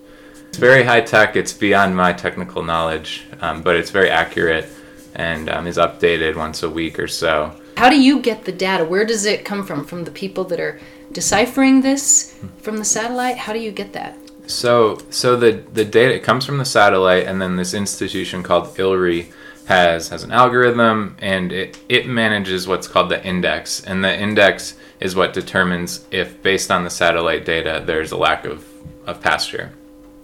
It's 0.48 0.58
very 0.58 0.82
high 0.82 1.00
tech. 1.00 1.36
It's 1.36 1.52
beyond 1.52 1.96
my 1.96 2.12
technical 2.12 2.62
knowledge, 2.62 3.24
um, 3.40 3.62
but 3.62 3.76
it's 3.76 3.90
very 3.90 4.10
accurate 4.10 4.68
and 5.14 5.48
um, 5.48 5.66
is 5.66 5.76
updated 5.76 6.36
once 6.36 6.62
a 6.62 6.70
week 6.70 6.98
or 6.98 7.06
so. 7.06 7.54
How 7.76 7.88
do 7.88 8.00
you 8.00 8.20
get 8.20 8.44
the 8.44 8.52
data? 8.52 8.84
Where 8.84 9.04
does 9.04 9.26
it 9.26 9.44
come 9.44 9.64
from? 9.64 9.84
From 9.84 10.04
the 10.04 10.10
people 10.10 10.44
that 10.44 10.60
are 10.60 10.80
deciphering 11.12 11.82
this 11.82 12.36
from 12.58 12.76
the 12.78 12.84
satellite? 12.84 13.36
How 13.38 13.52
do 13.52 13.60
you 13.60 13.70
get 13.70 13.92
that? 13.92 14.16
So, 14.50 14.98
so 15.10 15.36
the 15.36 15.62
the 15.72 15.84
data 15.84 16.18
comes 16.18 16.44
from 16.44 16.58
the 16.58 16.64
satellite, 16.64 17.26
and 17.26 17.40
then 17.40 17.56
this 17.56 17.74
institution 17.74 18.42
called 18.42 18.66
ILRI 18.76 19.32
has 19.70 20.08
has 20.08 20.24
an 20.24 20.32
algorithm 20.32 21.14
and 21.20 21.52
it, 21.52 21.78
it 21.88 22.04
manages 22.04 22.66
what's 22.66 22.88
called 22.88 23.08
the 23.08 23.24
index. 23.24 23.84
And 23.84 24.02
the 24.02 24.12
index 24.12 24.76
is 24.98 25.14
what 25.14 25.32
determines 25.32 26.04
if 26.10 26.42
based 26.42 26.72
on 26.72 26.82
the 26.82 26.90
satellite 26.90 27.44
data 27.44 27.80
there's 27.86 28.10
a 28.10 28.16
lack 28.16 28.44
of, 28.44 28.66
of 29.06 29.20
pasture. 29.20 29.70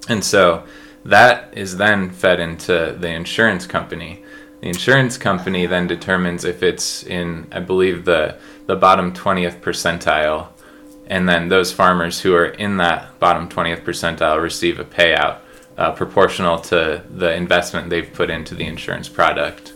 And 0.08 0.24
so 0.24 0.64
that 1.04 1.56
is 1.56 1.76
then 1.76 2.10
fed 2.10 2.40
into 2.40 2.96
the 2.98 3.08
insurance 3.08 3.68
company. 3.68 4.24
The 4.62 4.66
insurance 4.68 5.16
company 5.16 5.66
then 5.66 5.86
determines 5.86 6.44
if 6.44 6.64
it's 6.64 7.04
in 7.04 7.46
i 7.52 7.60
believe 7.60 8.04
the 8.04 8.36
the 8.66 8.74
bottom 8.74 9.12
20th 9.12 9.60
percentile 9.60 10.48
and 11.08 11.28
then 11.28 11.48
those 11.48 11.72
farmers 11.72 12.20
who 12.20 12.34
are 12.34 12.46
in 12.46 12.78
that 12.78 13.18
bottom 13.18 13.48
20th 13.48 13.82
percentile 13.82 14.42
receive 14.42 14.78
a 14.78 14.84
payout 14.84 15.38
uh, 15.78 15.92
proportional 15.92 16.58
to 16.58 17.02
the 17.10 17.32
investment 17.34 17.90
they've 17.90 18.12
put 18.12 18.30
into 18.30 18.54
the 18.54 18.64
insurance 18.64 19.08
product. 19.08 19.72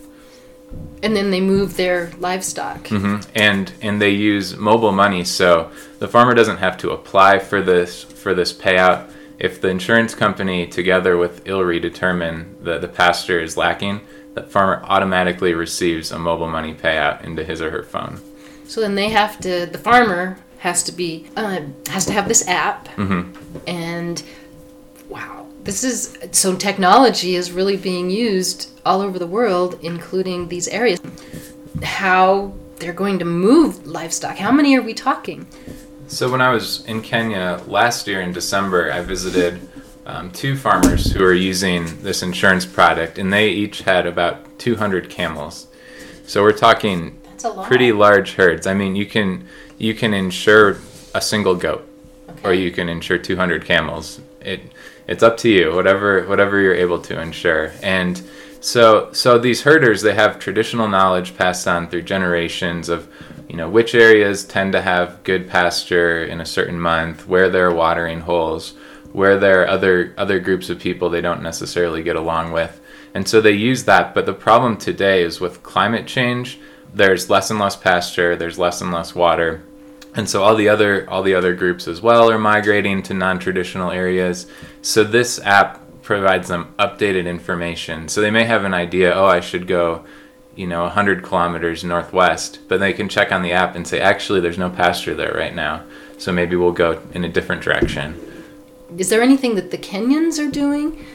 And 1.02 1.16
then 1.16 1.30
they 1.30 1.40
move 1.40 1.76
their 1.76 2.10
livestock. 2.18 2.84
Mm-hmm. 2.84 3.28
And 3.34 3.72
and 3.82 4.00
they 4.00 4.10
use 4.10 4.56
mobile 4.56 4.92
money, 4.92 5.24
so 5.24 5.70
the 5.98 6.06
farmer 6.06 6.34
doesn't 6.34 6.58
have 6.58 6.76
to 6.78 6.90
apply 6.90 7.40
for 7.40 7.60
this 7.60 8.04
for 8.04 8.34
this 8.34 8.52
payout. 8.52 9.10
If 9.38 9.60
the 9.60 9.68
insurance 9.68 10.14
company, 10.14 10.66
together 10.66 11.16
with 11.16 11.44
ILRI, 11.44 11.80
determine 11.80 12.56
that 12.62 12.82
the 12.82 12.88
pasture 12.88 13.40
is 13.40 13.56
lacking, 13.56 14.02
the 14.34 14.42
farmer 14.42 14.82
automatically 14.84 15.54
receives 15.54 16.12
a 16.12 16.18
mobile 16.18 16.48
money 16.48 16.74
payout 16.74 17.24
into 17.24 17.42
his 17.42 17.62
or 17.62 17.70
her 17.70 17.82
phone. 17.82 18.20
So 18.66 18.80
then 18.80 18.94
they 18.94 19.08
have 19.08 19.40
to. 19.40 19.66
The 19.66 19.78
farmer 19.78 20.38
has 20.60 20.82
to 20.84 20.92
be 20.92 21.26
uh, 21.36 21.60
has 21.88 22.06
to 22.06 22.12
have 22.12 22.28
this 22.28 22.46
app, 22.46 22.88
mm-hmm. 22.88 23.58
and 23.66 24.22
wow, 25.08 25.46
this 25.64 25.82
is 25.82 26.16
so 26.32 26.54
technology 26.54 27.34
is 27.34 27.50
really 27.50 27.76
being 27.76 28.10
used 28.10 28.70
all 28.84 29.00
over 29.00 29.18
the 29.18 29.26
world, 29.26 29.78
including 29.82 30.48
these 30.48 30.68
areas. 30.68 31.00
How 31.82 32.52
they're 32.76 32.92
going 32.92 33.18
to 33.18 33.24
move 33.24 33.86
livestock? 33.86 34.36
How 34.36 34.52
many 34.52 34.76
are 34.76 34.82
we 34.82 34.94
talking? 34.94 35.46
So 36.08 36.30
when 36.30 36.40
I 36.40 36.50
was 36.50 36.84
in 36.86 37.02
Kenya 37.02 37.62
last 37.66 38.06
year 38.06 38.20
in 38.20 38.32
December, 38.32 38.92
I 38.92 39.00
visited 39.00 39.60
um, 40.06 40.30
two 40.30 40.56
farmers 40.56 41.10
who 41.12 41.24
are 41.24 41.32
using 41.32 42.02
this 42.02 42.22
insurance 42.22 42.66
product, 42.66 43.18
and 43.18 43.32
they 43.32 43.48
each 43.48 43.82
had 43.82 44.06
about 44.06 44.58
200 44.58 45.08
camels. 45.08 45.68
So 46.26 46.42
we're 46.42 46.52
talking 46.52 47.18
pretty 47.64 47.92
large 47.92 48.34
herds. 48.34 48.66
I 48.66 48.74
mean, 48.74 48.96
you 48.96 49.06
can 49.06 49.46
you 49.80 49.94
can 49.94 50.14
insure 50.14 50.78
a 51.14 51.20
single 51.20 51.56
goat, 51.56 51.88
okay. 52.28 52.40
or 52.44 52.54
you 52.54 52.70
can 52.70 52.88
insure 52.88 53.18
200 53.18 53.64
camels. 53.64 54.20
It 54.40 54.60
it's 55.10 55.24
up 55.24 55.36
to 55.38 55.48
you 55.48 55.74
whatever 55.74 56.24
whatever 56.26 56.60
you're 56.60 56.74
able 56.74 57.00
to 57.02 57.20
insure. 57.20 57.72
and 57.82 58.22
so 58.60 59.10
so 59.12 59.38
these 59.38 59.62
herders 59.62 60.02
they 60.02 60.14
have 60.14 60.38
traditional 60.38 60.86
knowledge 60.86 61.36
passed 61.36 61.66
on 61.66 61.88
through 61.88 62.02
generations 62.02 62.88
of 62.88 63.08
you 63.48 63.56
know 63.56 63.68
which 63.68 63.94
areas 63.94 64.44
tend 64.44 64.72
to 64.72 64.82
have 64.82 65.22
good 65.24 65.48
pasture 65.48 66.22
in 66.24 66.40
a 66.40 66.46
certain 66.46 66.78
month 66.78 67.26
where 67.26 67.48
there 67.48 67.66
are 67.66 67.74
watering 67.74 68.20
holes 68.20 68.74
where 69.12 69.38
there 69.38 69.62
are 69.62 69.68
other 69.68 70.14
other 70.16 70.38
groups 70.38 70.68
of 70.70 70.78
people 70.78 71.08
they 71.08 71.22
don't 71.22 71.42
necessarily 71.42 72.02
get 72.02 72.16
along 72.16 72.52
with 72.52 72.80
and 73.14 73.26
so 73.26 73.40
they 73.40 73.50
use 73.52 73.84
that 73.84 74.14
but 74.14 74.26
the 74.26 74.32
problem 74.32 74.76
today 74.76 75.22
is 75.22 75.40
with 75.40 75.62
climate 75.62 76.06
change 76.06 76.60
there's 76.92 77.30
less 77.30 77.50
and 77.50 77.58
less 77.58 77.76
pasture 77.76 78.36
there's 78.36 78.58
less 78.58 78.82
and 78.82 78.92
less 78.92 79.14
water 79.14 79.62
and 80.14 80.28
so 80.28 80.42
all 80.42 80.54
the 80.54 80.68
other 80.68 81.08
all 81.08 81.22
the 81.22 81.34
other 81.34 81.54
groups 81.54 81.86
as 81.86 82.00
well 82.00 82.30
are 82.30 82.38
migrating 82.38 83.02
to 83.04 83.14
non-traditional 83.14 83.90
areas. 83.90 84.46
So 84.82 85.04
this 85.04 85.38
app 85.40 85.80
provides 86.02 86.48
them 86.48 86.74
updated 86.78 87.26
information. 87.26 88.08
So 88.08 88.20
they 88.20 88.30
may 88.30 88.44
have 88.44 88.64
an 88.64 88.74
idea 88.74 89.12
oh 89.14 89.26
i 89.26 89.40
should 89.40 89.66
go 89.66 90.04
you 90.56 90.66
know 90.66 90.82
100 90.82 91.22
kilometers 91.22 91.84
northwest 91.84 92.58
but 92.68 92.80
they 92.80 92.92
can 92.92 93.08
check 93.08 93.30
on 93.30 93.42
the 93.42 93.52
app 93.52 93.76
and 93.76 93.86
say 93.86 94.00
actually 94.00 94.40
there's 94.40 94.58
no 94.58 94.70
pasture 94.70 95.14
there 95.14 95.32
right 95.34 95.54
now. 95.54 95.84
So 96.18 96.32
maybe 96.32 96.56
we'll 96.56 96.72
go 96.72 97.00
in 97.14 97.24
a 97.24 97.28
different 97.28 97.62
direction. 97.62 98.14
Is 98.98 99.08
there 99.08 99.22
anything 99.22 99.54
that 99.54 99.70
the 99.70 99.78
Kenyans 99.78 100.38
are 100.44 100.50
doing 100.50 101.06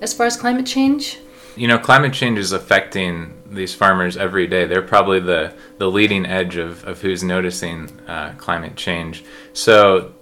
as 0.00 0.14
far 0.14 0.26
as 0.26 0.36
climate 0.36 0.66
change? 0.66 1.18
You 1.56 1.68
know 1.68 1.78
climate 1.78 2.12
change 2.12 2.38
is 2.38 2.52
affecting 2.52 3.42
these 3.46 3.74
farmers 3.74 4.16
every 4.16 4.46
day. 4.46 4.66
They're 4.66 4.82
probably 4.82 5.20
the, 5.20 5.54
the 5.78 5.88
leading 5.90 6.26
edge 6.26 6.56
of, 6.56 6.84
of 6.84 7.00
who's 7.00 7.22
noticing 7.22 8.00
uh, 8.08 8.34
climate 8.36 8.76
change. 8.76 9.24
So 9.52 10.12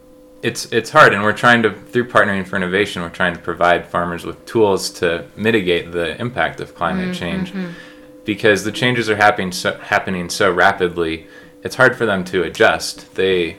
it's 0.42 0.66
it's 0.72 0.90
hard 0.90 1.14
and 1.14 1.22
we're 1.22 1.32
trying 1.32 1.62
to 1.62 1.72
through 1.72 2.08
partnering 2.08 2.44
for 2.44 2.56
innovation 2.56 3.00
we're 3.00 3.08
trying 3.08 3.32
to 3.32 3.40
provide 3.40 3.86
farmers 3.86 4.24
with 4.24 4.44
tools 4.44 4.90
to 4.90 5.24
mitigate 5.36 5.92
the 5.92 6.20
impact 6.20 6.60
of 6.60 6.74
climate 6.74 7.14
change. 7.14 7.52
Because 8.24 8.62
the 8.64 8.72
changes 8.72 9.10
are 9.10 9.16
happening 9.16 9.50
so, 9.52 9.76
happening 9.78 10.28
so 10.28 10.52
rapidly 10.52 11.26
it's 11.62 11.76
hard 11.76 11.96
for 11.96 12.06
them 12.06 12.24
to 12.24 12.42
adjust. 12.42 13.14
They 13.14 13.58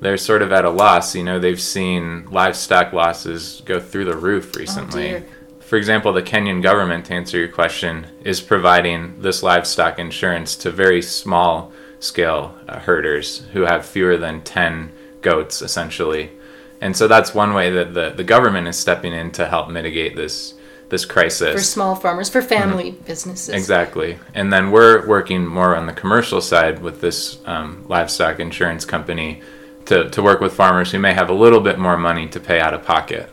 they're 0.00 0.16
sort 0.16 0.40
of 0.40 0.52
at 0.52 0.64
a 0.64 0.70
loss. 0.70 1.14
You 1.14 1.24
know 1.24 1.38
they've 1.38 1.60
seen 1.60 2.30
livestock 2.30 2.92
losses 2.92 3.62
go 3.64 3.80
through 3.80 4.06
the 4.06 4.16
roof 4.16 4.56
recently. 4.56 5.08
dear. 5.08 5.26
For 5.70 5.76
example 5.76 6.12
the 6.12 6.20
kenyan 6.20 6.60
government 6.60 7.04
to 7.04 7.14
answer 7.14 7.38
your 7.38 7.46
question 7.46 8.04
is 8.24 8.40
providing 8.40 9.22
this 9.22 9.40
livestock 9.40 10.00
insurance 10.00 10.56
to 10.56 10.68
very 10.68 11.00
small 11.00 11.70
scale 12.00 12.56
uh, 12.66 12.80
herders 12.80 13.42
who 13.52 13.60
have 13.60 13.86
fewer 13.86 14.16
than 14.16 14.42
10 14.42 14.90
goats 15.22 15.62
essentially 15.62 16.32
and 16.80 16.96
so 16.96 17.06
that's 17.06 17.32
one 17.32 17.54
way 17.54 17.70
that 17.70 17.94
the, 17.94 18.10
the 18.10 18.24
government 18.24 18.66
is 18.66 18.76
stepping 18.76 19.12
in 19.12 19.30
to 19.30 19.46
help 19.46 19.70
mitigate 19.70 20.16
this 20.16 20.54
this 20.88 21.04
crisis 21.04 21.54
For 21.54 21.62
small 21.62 21.94
farmers, 21.94 22.28
for 22.28 22.42
family 22.42 22.90
businesses. 22.90 23.54
Exactly. 23.54 24.18
And 24.34 24.52
then 24.52 24.72
we're 24.72 25.06
working 25.06 25.46
more 25.46 25.76
on 25.76 25.86
the 25.86 25.92
commercial 25.92 26.40
side 26.40 26.82
with 26.82 27.00
this 27.00 27.38
um, 27.46 27.84
livestock 27.86 28.40
insurance 28.40 28.84
company 28.84 29.40
to, 29.86 30.10
to 30.10 30.20
work 30.20 30.40
with 30.40 30.52
farmers 30.52 30.90
who 30.90 30.98
may 30.98 31.14
have 31.14 31.30
a 31.30 31.32
little 31.32 31.60
bit 31.60 31.78
more 31.78 31.96
money 31.96 32.26
to 32.26 32.40
pay 32.40 32.58
out 32.58 32.74
of 32.74 32.84
pocket. 32.84 33.30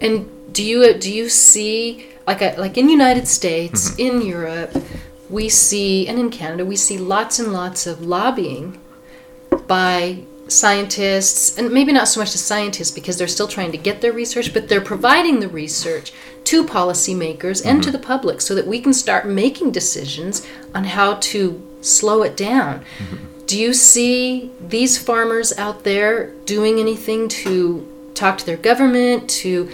And 0.00 0.30
do 0.54 0.62
you 0.64 0.94
do 0.94 1.12
you 1.12 1.28
see 1.28 2.06
like 2.26 2.40
a, 2.40 2.54
like 2.58 2.78
in 2.78 2.88
United 2.88 3.26
States, 3.28 3.80
Mm-hmm. 3.90 4.06
in 4.06 4.26
Europe, 4.26 4.72
we 5.28 5.48
see 5.48 6.08
and 6.08 6.18
in 6.18 6.30
Canada 6.30 6.64
we 6.64 6.76
see 6.76 6.96
lots 6.98 7.38
and 7.38 7.52
lots 7.52 7.86
of 7.86 8.00
lobbying 8.00 8.78
by 9.66 10.22
scientists 10.48 11.56
and 11.58 11.70
maybe 11.72 11.92
not 11.92 12.06
so 12.06 12.20
much 12.20 12.32
the 12.32 12.38
scientists 12.38 12.90
because 12.90 13.16
they're 13.16 13.36
still 13.36 13.48
trying 13.48 13.72
to 13.72 13.78
get 13.78 14.00
their 14.02 14.12
research 14.12 14.52
but 14.52 14.68
they're 14.68 14.80
providing 14.94 15.40
the 15.40 15.48
research 15.48 16.12
to 16.44 16.62
policymakers 16.64 17.64
and 17.64 17.82
to 17.82 17.90
the 17.90 17.98
public 17.98 18.40
so 18.42 18.54
that 18.54 18.66
we 18.66 18.78
can 18.78 18.92
start 18.92 19.26
making 19.26 19.70
decisions 19.70 20.46
on 20.74 20.84
how 20.84 21.14
to 21.14 21.40
slow 21.80 22.22
it 22.22 22.36
down. 22.36 22.84
Do 23.46 23.58
you 23.58 23.72
see 23.72 24.50
these 24.60 24.98
farmers 24.98 25.56
out 25.56 25.84
there 25.84 26.30
doing 26.44 26.78
anything 26.78 27.28
to 27.44 27.86
talk 28.14 28.36
to 28.38 28.46
their 28.46 28.58
government 28.58 29.28
to 29.42 29.70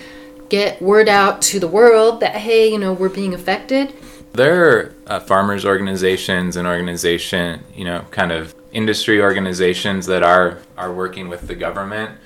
get 0.50 0.80
word 0.83 1.09
out 1.09 1.40
to 1.40 1.59
the 1.59 1.69
world 1.69 2.21
that 2.21 2.35
hey 2.37 2.71
you 2.71 2.78
know 2.78 2.92
we're 2.92 3.09
being 3.09 3.33
affected 3.35 3.95
There 4.33 4.69
are 4.69 4.95
uh, 5.09 5.21
farmers 5.21 5.64
organizations 5.64 6.57
and 6.57 6.66
organization, 6.69 7.64
you 7.75 7.85
know, 7.85 8.04
kind 8.12 8.30
of 8.30 8.54
industry 8.73 9.21
organizations 9.21 10.07
that 10.07 10.23
are 10.23 10.61
are 10.76 10.92
working 10.92 11.28
with 11.28 11.49
the 11.49 11.57
government. 11.57 12.19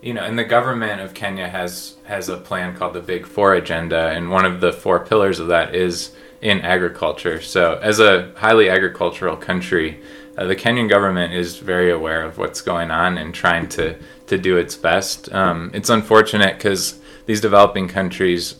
You 0.00 0.14
know, 0.14 0.22
and 0.24 0.38
the 0.38 0.44
government 0.44 1.02
of 1.02 1.12
Kenya 1.12 1.48
has 1.48 1.96
has 2.04 2.30
a 2.30 2.38
plan 2.38 2.74
called 2.76 2.94
the 2.94 3.00
Big 3.02 3.26
Four 3.26 3.54
Agenda, 3.54 4.08
and 4.08 4.30
one 4.30 4.46
of 4.46 4.60
the 4.62 4.72
four 4.72 5.00
pillars 5.04 5.38
of 5.38 5.48
that 5.48 5.74
is 5.74 6.12
in 6.40 6.60
agriculture. 6.62 7.42
So, 7.42 7.78
as 7.82 8.00
a 8.00 8.32
highly 8.36 8.70
agricultural 8.70 9.36
country, 9.36 10.00
uh, 10.38 10.46
the 10.46 10.56
Kenyan 10.56 10.88
government 10.88 11.34
is 11.34 11.58
very 11.58 11.90
aware 11.90 12.22
of 12.22 12.38
what's 12.38 12.62
going 12.62 12.90
on 12.90 13.18
and 13.18 13.34
trying 13.34 13.68
to 13.70 13.98
to 14.30 14.38
do 14.38 14.56
its 14.56 14.76
best. 14.76 15.30
Um, 15.32 15.70
it's 15.74 15.90
unfortunate 15.90 16.56
because 16.56 16.98
these 17.26 17.40
developing 17.40 17.86
countries 17.88 18.54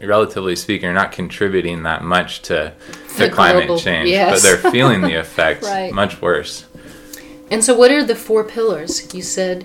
relatively 0.00 0.54
speaking, 0.56 0.86
are 0.88 0.92
not 0.94 1.12
contributing 1.12 1.84
that 1.84 2.02
much 2.04 2.42
to, 2.42 2.72
to 3.14 3.18
The 3.18 3.30
climate 3.30 3.66
global- 3.66 3.80
change, 3.80 4.10
yes. 4.10 4.34
but 4.34 4.42
they're 4.42 4.70
feeling 4.70 5.00
the 5.00 5.14
effects 5.24 5.66
Right. 5.66 5.90
much 5.94 6.20
worse. 6.20 6.66
and 7.50 7.64
so 7.64 7.74
what 7.74 7.90
are 7.90 8.04
the 8.04 8.14
four 8.16 8.44
pillars 8.44 9.14
you 9.14 9.22
said 9.22 9.64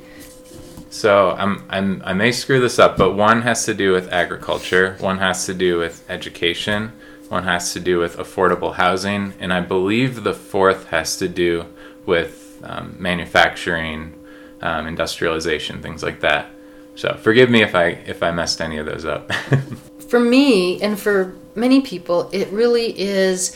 So 0.90 1.32
I'm, 1.32 1.64
I'm, 1.70 2.02
I 2.06 2.14
may 2.14 2.32
screw 2.32 2.60
this 2.62 2.80
up, 2.80 2.96
but 2.96 3.16
one 3.16 3.42
has 3.42 3.66
to 3.66 3.74
do 3.74 3.92
with 3.92 4.14
agriculture, 4.14 4.96
one 5.00 5.18
has 5.18 5.46
to 5.48 5.54
do 5.54 5.78
with 5.78 6.06
education, 6.10 6.94
one 7.28 7.44
has 7.44 7.74
to 7.74 7.80
do 7.82 8.00
with 8.00 8.16
affordable 8.18 8.76
housing, 8.76 9.34
and 9.42 9.52
I 9.52 9.60
believe 9.62 10.24
the 10.24 10.34
fourth 10.34 10.88
has 10.88 11.18
to 11.18 11.28
do 11.28 11.66
with 12.06 12.62
um, 12.64 12.96
manufacturing, 12.98 14.14
um, 14.62 14.88
industrialization, 14.88 15.82
things 15.82 16.04
like 16.04 16.20
that. 16.22 16.50
So 16.96 17.16
forgive 17.16 17.50
me 17.50 17.62
if 17.62 17.76
I 17.76 17.86
if 17.86 18.22
I 18.24 18.32
messed 18.32 18.62
any 18.62 18.78
of 18.78 18.86
those 18.86 19.06
up. 19.06 19.32
for 20.10 20.20
me 20.20 20.82
and 20.82 21.00
for 21.00 21.36
many 21.56 21.82
people 21.82 22.30
it 22.32 22.50
really 22.50 23.00
is 23.00 23.56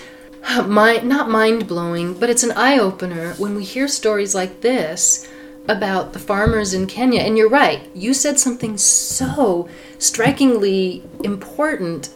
my 0.66 0.98
not 0.98 1.30
mind 1.30 1.68
blowing 1.68 2.14
but 2.14 2.30
it's 2.30 2.44
an 2.44 2.52
eye 2.52 2.78
opener 2.78 3.34
when 3.36 3.56
we 3.56 3.64
hear 3.64 3.88
stories 3.88 4.36
like 4.36 4.62
this 4.62 5.28
about 5.68 6.14
the 6.14 6.20
farmers 6.20 6.74
in 6.74 6.86
Kenya 6.86 7.22
and 7.22 7.38
you're 7.38 7.50
right 7.50 7.90
you 7.96 8.14
said 8.14 8.40
something 8.40 8.78
so 8.78 9.68
strikingly 9.98 11.02
important 11.24 12.14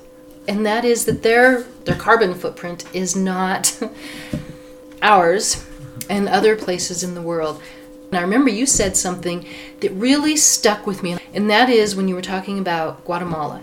and 0.48 0.66
that 0.66 0.86
is 0.86 1.06
that 1.06 1.24
their 1.24 1.64
their 1.86 1.96
carbon 1.96 2.34
footprint 2.36 2.86
is 2.94 3.16
not 3.16 3.80
ours 5.02 5.66
and 6.10 6.30
other 6.30 6.56
places 6.56 7.04
in 7.04 7.16
the 7.16 7.22
world. 7.22 7.62
And 8.10 8.18
I 8.18 8.22
remember 8.22 8.50
you 8.50 8.66
said 8.66 8.96
something 8.96 9.46
that 9.82 9.92
really 9.92 10.38
stuck 10.38 10.88
with 10.88 11.04
me, 11.04 11.18
and 11.34 11.50
that 11.50 11.70
is 11.70 11.96
when 11.96 12.08
you 12.08 12.16
were 12.16 12.22
talking 12.22 12.58
about 12.58 13.04
Guatemala. 13.06 13.62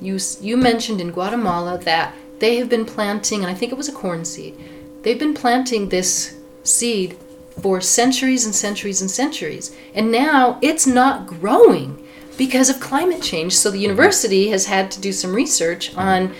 You 0.00 0.18
you 0.40 0.56
mentioned 0.56 1.00
in 1.00 1.10
Guatemala 1.10 1.78
that 1.78 2.14
they 2.38 2.56
have 2.56 2.68
been 2.68 2.86
planting, 2.86 3.40
and 3.42 3.50
I 3.50 3.54
think 3.54 3.72
it 3.72 3.78
was 3.78 3.88
a 3.88 3.92
corn 3.92 4.24
seed. 4.24 4.58
They've 5.02 5.18
been 5.18 5.34
planting 5.34 5.88
this 5.88 6.36
seed 6.62 7.16
for 7.60 7.80
centuries 7.80 8.44
and 8.46 8.54
centuries 8.54 9.00
and 9.00 9.10
centuries, 9.10 9.74
and 9.94 10.10
now 10.10 10.58
it's 10.62 10.86
not 10.86 11.26
growing 11.26 12.04
because 12.36 12.70
of 12.70 12.80
climate 12.80 13.22
change. 13.22 13.54
So 13.54 13.70
the 13.70 13.76
mm-hmm. 13.76 13.82
university 13.82 14.48
has 14.48 14.66
had 14.66 14.90
to 14.92 15.00
do 15.00 15.12
some 15.12 15.34
research 15.34 15.90
mm-hmm. 15.90 15.98
on, 15.98 16.34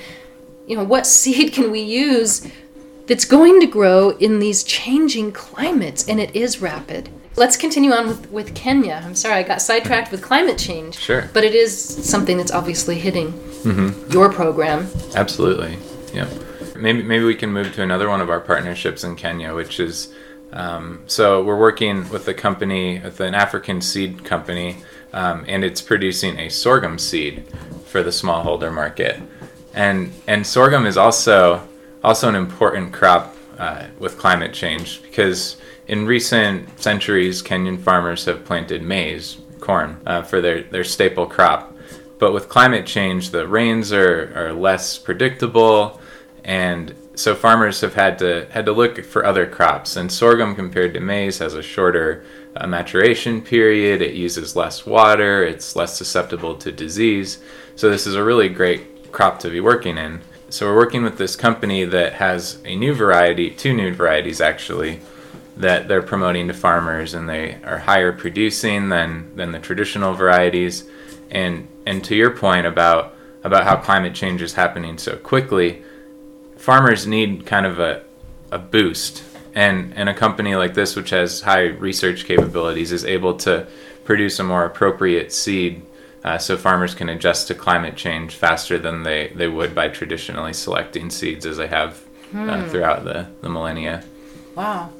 you 0.66 0.76
know, 0.76 0.84
what 0.84 1.06
seed 1.18 1.52
can 1.52 1.70
we 1.70 1.80
use 1.80 2.46
that's 3.06 3.26
going 3.26 3.60
to 3.60 3.66
grow 3.66 4.10
in 4.10 4.38
these 4.38 4.64
changing 4.64 5.32
climates, 5.32 6.08
and 6.08 6.18
it 6.18 6.34
is 6.34 6.62
rapid. 6.62 7.10
Let's 7.36 7.56
continue 7.56 7.90
on 7.90 8.06
with, 8.06 8.30
with 8.30 8.54
Kenya. 8.54 9.02
I'm 9.04 9.16
sorry, 9.16 9.34
I 9.34 9.42
got 9.42 9.60
sidetracked 9.60 10.12
with 10.12 10.22
climate 10.22 10.56
change. 10.56 10.96
Sure. 10.96 11.28
But 11.32 11.42
it 11.42 11.54
is 11.54 11.76
something 12.08 12.36
that's 12.36 12.52
obviously 12.52 12.98
hitting 12.98 13.32
your 14.10 14.32
program. 14.32 14.88
Absolutely. 15.14 15.78
Yeah. 16.12 16.28
Maybe 16.76 17.02
maybe 17.02 17.24
we 17.24 17.34
can 17.34 17.50
move 17.50 17.74
to 17.74 17.82
another 17.82 18.08
one 18.08 18.20
of 18.20 18.30
our 18.30 18.40
partnerships 18.40 19.04
in 19.04 19.16
Kenya, 19.16 19.54
which 19.54 19.80
is 19.80 20.12
um, 20.52 21.02
so 21.06 21.42
we're 21.42 21.58
working 21.58 22.08
with 22.10 22.28
a 22.28 22.34
company, 22.34 23.00
with 23.00 23.20
an 23.20 23.34
African 23.34 23.80
seed 23.80 24.24
company, 24.24 24.76
um, 25.12 25.44
and 25.48 25.64
it's 25.64 25.80
producing 25.80 26.38
a 26.38 26.48
sorghum 26.48 26.98
seed 26.98 27.44
for 27.86 28.02
the 28.02 28.10
smallholder 28.10 28.72
market, 28.72 29.20
and 29.72 30.12
and 30.26 30.46
sorghum 30.46 30.86
is 30.86 30.96
also 30.96 31.66
also 32.04 32.28
an 32.28 32.34
important 32.34 32.92
crop 32.92 33.34
uh, 33.58 33.86
with 33.98 34.18
climate 34.18 34.52
change 34.52 35.02
because 35.02 35.56
in 35.86 36.06
recent 36.06 36.80
centuries, 36.80 37.42
Kenyan 37.42 37.80
farmers 37.80 38.24
have 38.24 38.44
planted 38.44 38.82
maize, 38.82 39.38
corn, 39.60 40.00
uh, 40.06 40.22
for 40.22 40.40
their, 40.40 40.62
their 40.62 40.84
staple 40.84 41.26
crop. 41.26 41.76
But 42.18 42.32
with 42.32 42.48
climate 42.48 42.86
change, 42.86 43.30
the 43.30 43.46
rains 43.46 43.92
are, 43.92 44.32
are 44.34 44.52
less 44.52 44.98
predictable, 44.98 46.00
and 46.44 46.94
so 47.14 47.34
farmers 47.34 47.80
have 47.80 47.94
had 47.94 48.18
to 48.18 48.46
had 48.50 48.66
to 48.66 48.72
look 48.72 49.04
for 49.04 49.24
other 49.24 49.46
crops. 49.46 49.96
And 49.96 50.10
sorghum, 50.10 50.54
compared 50.54 50.94
to 50.94 51.00
maize, 51.00 51.38
has 51.38 51.54
a 51.54 51.62
shorter 51.62 52.24
uh, 52.56 52.66
maturation 52.66 53.40
period. 53.40 54.02
It 54.02 54.14
uses 54.14 54.56
less 54.56 54.86
water. 54.86 55.44
It's 55.44 55.76
less 55.76 55.96
susceptible 55.96 56.56
to 56.56 56.72
disease. 56.72 57.38
So 57.76 57.90
this 57.90 58.06
is 58.06 58.14
a 58.14 58.24
really 58.24 58.48
great 58.48 59.12
crop 59.12 59.38
to 59.40 59.50
be 59.50 59.60
working 59.60 59.98
in. 59.98 60.22
So 60.50 60.66
we're 60.66 60.76
working 60.76 61.02
with 61.02 61.18
this 61.18 61.36
company 61.36 61.84
that 61.84 62.14
has 62.14 62.58
a 62.64 62.76
new 62.76 62.94
variety, 62.94 63.50
two 63.50 63.72
new 63.72 63.92
varieties 63.92 64.40
actually, 64.40 65.00
that 65.56 65.88
they're 65.88 66.02
promoting 66.02 66.48
to 66.48 66.54
farmers, 66.54 67.14
and 67.14 67.28
they 67.28 67.58
are 67.64 67.78
higher 67.78 68.12
producing 68.12 68.88
than 68.88 69.34
than 69.36 69.52
the 69.52 69.58
traditional 69.58 70.14
varieties. 70.14 70.84
And 71.30 71.68
and 71.86 72.04
to 72.04 72.14
your 72.14 72.30
point 72.30 72.66
about 72.66 73.14
about 73.42 73.64
how 73.64 73.76
climate 73.76 74.14
change 74.14 74.42
is 74.42 74.54
happening 74.54 74.98
so 74.98 75.16
quickly, 75.16 75.82
farmers 76.56 77.06
need 77.06 77.46
kind 77.46 77.66
of 77.66 77.78
a 77.78 78.02
a 78.50 78.58
boost. 78.58 79.24
And 79.54 79.94
and 79.94 80.08
a 80.08 80.14
company 80.14 80.56
like 80.56 80.74
this, 80.74 80.96
which 80.96 81.10
has 81.10 81.42
high 81.42 81.66
research 81.66 82.24
capabilities, 82.24 82.90
is 82.90 83.04
able 83.04 83.36
to 83.38 83.66
produce 84.04 84.38
a 84.38 84.44
more 84.44 84.64
appropriate 84.64 85.32
seed 85.32 85.82
uh, 86.24 86.38
so 86.38 86.56
farmers 86.56 86.94
can 86.94 87.08
adjust 87.08 87.48
to 87.48 87.54
climate 87.54 87.96
change 87.96 88.34
faster 88.34 88.78
than 88.78 89.02
they, 89.02 89.28
they 89.34 89.46
would 89.46 89.74
by 89.74 89.88
traditionally 89.88 90.54
selecting 90.54 91.10
seeds 91.10 91.44
as 91.44 91.58
they 91.58 91.66
have 91.66 92.02
uh, 92.34 92.66
throughout 92.68 93.04
the, 93.04 93.28
the 93.42 93.48
millennia. 93.48 94.02
Wow. 94.54 94.90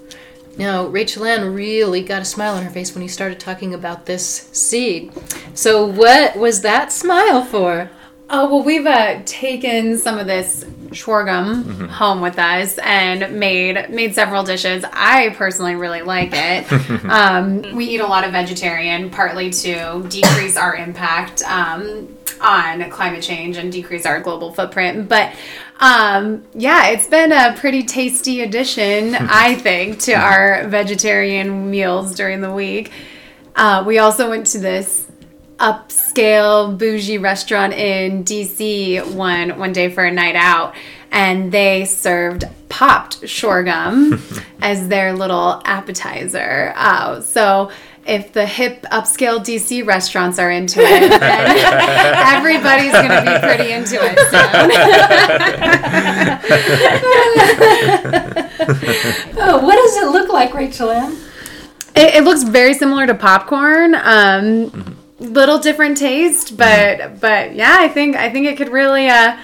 Now, 0.56 0.86
Rachel 0.86 1.24
Ann 1.24 1.52
really 1.52 2.02
got 2.02 2.22
a 2.22 2.24
smile 2.24 2.54
on 2.54 2.62
her 2.62 2.70
face 2.70 2.94
when 2.94 3.02
you 3.02 3.08
started 3.08 3.40
talking 3.40 3.74
about 3.74 4.06
this 4.06 4.48
seed. 4.52 5.12
So, 5.54 5.84
what 5.84 6.36
was 6.36 6.60
that 6.60 6.92
smile 6.92 7.44
for? 7.44 7.90
Oh 8.30 8.48
well, 8.48 8.62
we've 8.62 8.87
uh, 8.87 9.20
taken 9.26 9.98
some 9.98 10.18
of 10.18 10.26
this 10.26 10.64
sorghum 10.92 11.88
home 11.88 12.20
with 12.20 12.38
us 12.38 12.78
and 12.78 13.38
made 13.38 13.90
made 13.90 14.14
several 14.14 14.42
dishes. 14.42 14.84
I 14.92 15.30
personally 15.37 15.74
really 15.74 16.02
like 16.02 16.30
it. 16.32 17.04
um, 17.04 17.62
we 17.74 17.87
eat 17.87 18.00
a 18.00 18.06
lot 18.06 18.24
of 18.24 18.32
vegetarian, 18.32 19.10
partly 19.10 19.50
to 19.50 20.06
decrease 20.08 20.56
our 20.56 20.74
impact 20.74 21.42
um, 21.42 22.16
on 22.40 22.88
climate 22.90 23.22
change 23.22 23.56
and 23.56 23.70
decrease 23.70 24.06
our 24.06 24.20
global 24.20 24.52
footprint. 24.52 25.08
But 25.08 25.34
um, 25.80 26.44
yeah, 26.54 26.88
it's 26.88 27.06
been 27.06 27.30
a 27.30 27.54
pretty 27.58 27.82
tasty 27.82 28.40
addition, 28.40 29.14
I 29.20 29.54
think, 29.54 29.98
to 30.00 30.14
our 30.14 30.66
vegetarian 30.68 31.70
meals 31.70 32.14
during 32.14 32.40
the 32.40 32.52
week. 32.52 32.90
Uh, 33.56 33.84
we 33.87 33.98
also 33.98 34.30
went 34.30 34.46
to 34.48 34.58
this 34.58 35.06
upscale 35.58 36.76
bougie 36.76 37.18
restaurant 37.18 37.72
in 37.72 38.24
DC 38.24 39.14
one 39.14 39.58
one 39.58 39.72
day 39.72 39.88
for 39.88 40.04
a 40.04 40.10
night 40.10 40.36
out 40.36 40.74
and 41.12 41.52
they 41.52 41.84
served 41.84 42.44
popped 42.68 43.28
sorghum 43.28 44.20
as 44.60 44.88
their 44.88 45.12
little 45.12 45.62
appetizer. 45.64 46.72
Uh, 46.74 47.20
so 47.20 47.70
if 48.06 48.32
the 48.32 48.44
hip 48.44 48.84
upscale 48.92 49.38
DC 49.38 49.86
restaurants 49.86 50.38
are 50.38 50.50
into 50.50 50.80
it, 50.80 51.08
then 51.08 51.20
everybody's 52.36 52.92
going 52.92 53.08
to 53.08 53.22
be 53.22 53.38
pretty 53.46 53.72
into 53.72 53.96
it 54.00 54.18
soon. 54.30 54.70
Oh, 59.36 59.58
what 59.58 59.74
does 59.76 59.96
it 59.96 60.10
look 60.10 60.32
like, 60.32 60.54
Rachel 60.54 60.90
Ann? 60.90 61.12
It, 61.94 62.14
it 62.16 62.24
looks 62.24 62.42
very 62.44 62.72
similar 62.72 63.06
to 63.06 63.14
popcorn. 63.14 63.94
Um, 63.94 64.96
Little 65.20 65.59
different 65.59 65.96
taste, 65.96 66.57
mm-hmm. 66.57 66.57
but 66.57 67.20
but 67.20 67.55
yeah, 67.55 67.77
I 67.79 67.88
think 67.88 68.16
I 68.16 68.31
think 68.31 68.46
it 68.46 68.57
could 68.57 68.70
really 68.70 69.09
uh, 69.09 69.37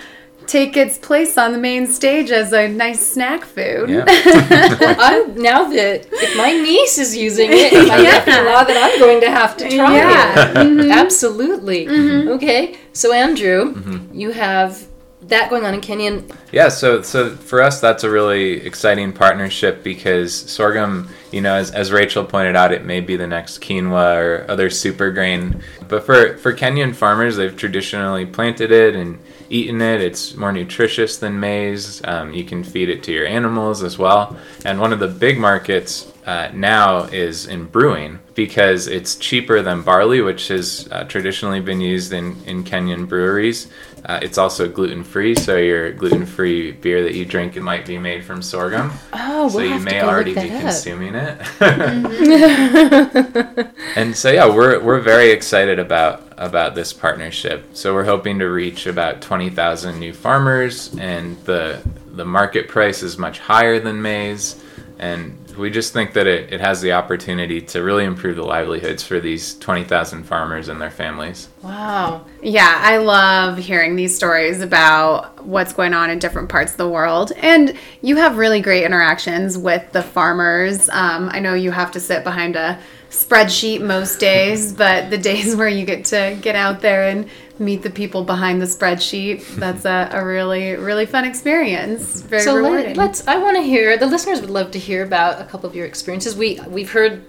take 0.46 0.76
its 0.76 0.98
place 0.98 1.38
on 1.38 1.52
the 1.52 1.58
main 1.58 1.86
stage 1.86 2.32
as 2.32 2.52
a 2.52 2.66
nice 2.66 3.06
snack 3.06 3.44
food. 3.44 3.88
Yeah. 3.88 4.04
I'm, 4.08 5.40
now 5.40 5.68
that 5.68 6.08
if 6.10 6.36
my 6.36 6.50
niece 6.50 6.98
is 6.98 7.16
using 7.16 7.50
it, 7.52 7.72
it 7.72 7.86
might 7.86 8.02
Yeah. 8.02 8.24
be 8.24 8.32
a 8.32 8.42
law 8.50 8.64
that 8.64 8.76
I'm 8.76 8.98
going 8.98 9.20
to 9.20 9.30
have 9.30 9.56
to 9.58 9.68
try 9.68 9.96
Yeah. 9.96 10.50
it. 10.50 10.56
Mm-hmm. 10.70 10.90
Absolutely. 10.90 11.86
Mm-hmm. 11.86 12.28
Okay, 12.30 12.76
so 12.92 13.12
Andrew, 13.12 13.74
you 14.12 14.32
have 14.32 14.86
that 15.30 15.50
going 15.50 15.64
on 15.64 15.74
in 15.74 15.80
Kenya. 15.80 16.22
Yeah, 16.52 16.68
so 16.68 17.02
so 17.02 17.34
for 17.34 17.62
us 17.62 17.80
that's 17.80 18.04
a 18.04 18.10
really 18.10 18.64
exciting 18.66 19.12
partnership 19.12 19.82
because 19.82 20.34
sorghum, 20.34 21.08
you 21.32 21.40
know, 21.40 21.54
as, 21.54 21.70
as 21.70 21.90
Rachel 21.92 22.24
pointed 22.24 22.56
out, 22.56 22.72
it 22.72 22.84
may 22.84 23.00
be 23.00 23.16
the 23.16 23.26
next 23.26 23.60
quinoa 23.60 24.16
or 24.16 24.46
other 24.48 24.70
super 24.70 25.10
grain. 25.10 25.62
But 25.88 26.04
for 26.04 26.36
for 26.38 26.52
Kenyan 26.52 26.94
farmers, 26.94 27.36
they've 27.36 27.56
traditionally 27.56 28.26
planted 28.26 28.70
it 28.70 28.94
and 28.94 29.18
eaten 29.50 29.82
it. 29.82 30.00
It's 30.00 30.36
more 30.36 30.52
nutritious 30.52 31.18
than 31.18 31.38
maize. 31.38 32.00
Um, 32.04 32.32
you 32.32 32.44
can 32.44 32.64
feed 32.64 32.88
it 32.88 33.02
to 33.04 33.12
your 33.12 33.26
animals 33.26 33.82
as 33.82 33.98
well. 33.98 34.36
And 34.64 34.80
one 34.80 34.92
of 34.92 35.00
the 35.00 35.08
big 35.08 35.38
markets 35.38 36.10
uh, 36.24 36.50
now 36.54 37.04
is 37.04 37.46
in 37.46 37.66
brewing 37.66 38.20
because 38.34 38.86
it's 38.86 39.16
cheaper 39.16 39.62
than 39.62 39.82
barley, 39.82 40.20
which 40.20 40.48
has 40.48 40.88
uh, 40.92 41.04
traditionally 41.04 41.60
been 41.60 41.80
used 41.80 42.12
in, 42.12 42.36
in 42.44 42.62
Kenyan 42.62 43.08
breweries. 43.08 43.68
Uh, 44.04 44.18
it's 44.22 44.38
also 44.38 44.68
gluten 44.68 45.04
free, 45.04 45.34
so 45.34 45.56
your 45.56 45.92
gluten 45.92 46.24
free 46.24 46.72
beer 46.72 47.02
that 47.02 47.14
you 47.14 47.26
drink 47.26 47.56
it 47.56 47.60
might 47.60 47.84
be 47.84 47.98
made 47.98 48.24
from 48.24 48.40
sorghum. 48.40 48.90
Oh, 49.12 49.48
so 49.48 49.56
we'll 49.56 49.66
you 49.66 49.72
have 49.72 49.84
to 49.84 49.84
may 49.84 50.00
go 50.00 50.08
already 50.08 50.34
be 50.34 50.50
up. 50.50 50.60
consuming 50.62 51.14
it. 51.14 51.38
and 53.96 54.16
so 54.16 54.30
yeah, 54.30 54.48
we're 54.48 54.80
we're 54.80 55.00
very 55.00 55.30
excited 55.30 55.78
about 55.78 56.29
about 56.40 56.74
this 56.74 56.92
partnership. 56.92 57.64
So 57.74 57.94
we're 57.94 58.04
hoping 58.04 58.40
to 58.40 58.46
reach 58.46 58.86
about 58.86 59.20
twenty 59.20 59.50
thousand 59.50 60.00
new 60.00 60.12
farmers, 60.12 60.92
and 60.98 61.36
the 61.44 61.80
the 62.06 62.24
market 62.24 62.66
price 62.66 63.02
is 63.04 63.18
much 63.18 63.38
higher 63.38 63.78
than 63.78 64.02
maize, 64.02 64.60
and 64.98 65.36
we 65.58 65.68
just 65.68 65.92
think 65.92 66.14
that 66.14 66.26
it, 66.26 66.52
it 66.52 66.60
has 66.60 66.80
the 66.80 66.92
opportunity 66.92 67.60
to 67.60 67.82
really 67.82 68.04
improve 68.04 68.36
the 68.36 68.42
livelihoods 68.42 69.04
for 69.04 69.20
these 69.20 69.54
twenty 69.58 69.84
thousand 69.84 70.24
farmers 70.24 70.68
and 70.68 70.80
their 70.80 70.90
families. 70.90 71.48
Wow. 71.62 72.24
Yeah, 72.40 72.80
I 72.80 72.96
love 72.96 73.58
hearing 73.58 73.96
these 73.96 74.16
stories 74.16 74.62
about 74.62 75.44
what's 75.44 75.74
going 75.74 75.92
on 75.92 76.08
in 76.08 76.18
different 76.18 76.48
parts 76.48 76.72
of 76.72 76.78
the 76.78 76.88
world. 76.88 77.32
And 77.36 77.76
you 78.00 78.16
have 78.16 78.38
really 78.38 78.62
great 78.62 78.84
interactions 78.84 79.58
with 79.58 79.92
the 79.92 80.02
farmers. 80.02 80.88
Um, 80.88 81.28
I 81.30 81.40
know 81.40 81.52
you 81.52 81.70
have 81.70 81.92
to 81.92 82.00
sit 82.00 82.24
behind 82.24 82.56
a 82.56 82.78
spreadsheet 83.10 83.80
most 83.80 84.20
days, 84.20 84.72
but 84.72 85.10
the 85.10 85.18
days 85.18 85.54
where 85.56 85.68
you 85.68 85.84
get 85.84 86.06
to 86.06 86.38
get 86.40 86.54
out 86.54 86.80
there 86.80 87.08
and 87.08 87.28
meet 87.58 87.82
the 87.82 87.90
people 87.90 88.24
behind 88.24 88.60
the 88.62 88.66
spreadsheet, 88.66 89.46
that's 89.56 89.84
a, 89.84 90.08
a 90.12 90.24
really, 90.24 90.74
really 90.76 91.06
fun 91.06 91.24
experience. 91.24 92.22
Very 92.22 92.42
so 92.42 92.56
rewarding. 92.56 92.96
let, 92.96 93.10
us 93.10 93.26
I 93.26 93.36
want 93.36 93.56
to 93.56 93.62
hear. 93.62 93.98
The 93.98 94.06
listeners 94.06 94.40
would 94.40 94.50
love 94.50 94.70
to 94.72 94.78
hear 94.78 95.04
about 95.04 95.40
a 95.40 95.44
couple 95.44 95.68
of 95.68 95.76
your 95.76 95.86
experiences. 95.86 96.34
We 96.34 96.60
we've 96.68 96.90
heard, 96.90 97.24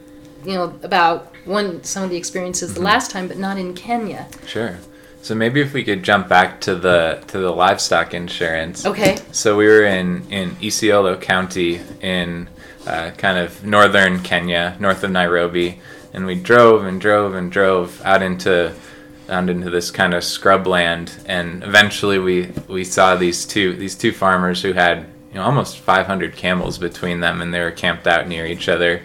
you 0.46 0.54
know, 0.54 0.80
about 0.84 1.34
one 1.46 1.84
some 1.84 2.04
of 2.04 2.10
the 2.10 2.18
experiences 2.18 2.74
the 2.74 2.80
mm-hmm. 2.80 2.86
last 2.86 3.12
time, 3.12 3.28
but 3.28 3.38
not 3.38 3.58
in 3.58 3.74
Kenya. 3.74 4.28
Sure. 4.46 4.78
So 5.24 5.36
maybe 5.36 5.62
if 5.62 5.74
we 5.74 5.84
could 5.84 6.02
jump 6.02 6.28
back 6.28 6.62
to 6.62 6.76
the 6.76 7.24
to 7.28 7.38
the 7.38 7.52
livestock 7.52 8.14
insurance. 8.14 8.86
Okay. 8.86 9.18
So 9.32 9.58
we 9.58 9.68
were 9.68 9.84
in 9.84 10.26
in 10.32 10.52
Isiolo 10.56 11.20
County 11.20 11.82
in 12.02 12.50
uh, 12.86 13.12
kind 13.12 13.38
of 13.38 13.64
northern 13.64 14.22
Kenya, 14.22 14.76
north 14.80 15.04
of 15.04 15.12
Nairobi, 15.12 15.80
and 16.14 16.26
we 16.26 16.36
drove 16.36 16.86
and 16.86 17.00
drove 17.00 17.34
and 17.34 17.52
drove 17.52 18.02
out 18.04 18.22
into 18.22 18.74
out 19.30 19.50
into 19.50 19.70
this 19.70 19.92
kind 19.92 20.14
of 20.14 20.24
scrubland, 20.24 21.24
and 21.26 21.64
eventually 21.64 22.20
we 22.20 22.52
we 22.68 22.84
saw 22.84 23.16
these 23.16 23.46
two 23.46 23.76
these 23.76 23.96
two 23.96 24.12
farmers 24.12 24.62
who 24.62 24.74
had 24.74 25.08
you 25.30 25.36
know 25.36 25.44
almost 25.44 25.78
500 25.78 26.36
camels 26.36 26.78
between 26.78 27.20
them, 27.20 27.42
and 27.42 27.54
they 27.54 27.62
were 27.62 27.72
camped 27.72 28.08
out 28.08 28.28
near 28.28 28.46
each 28.46 28.68
other, 28.68 29.02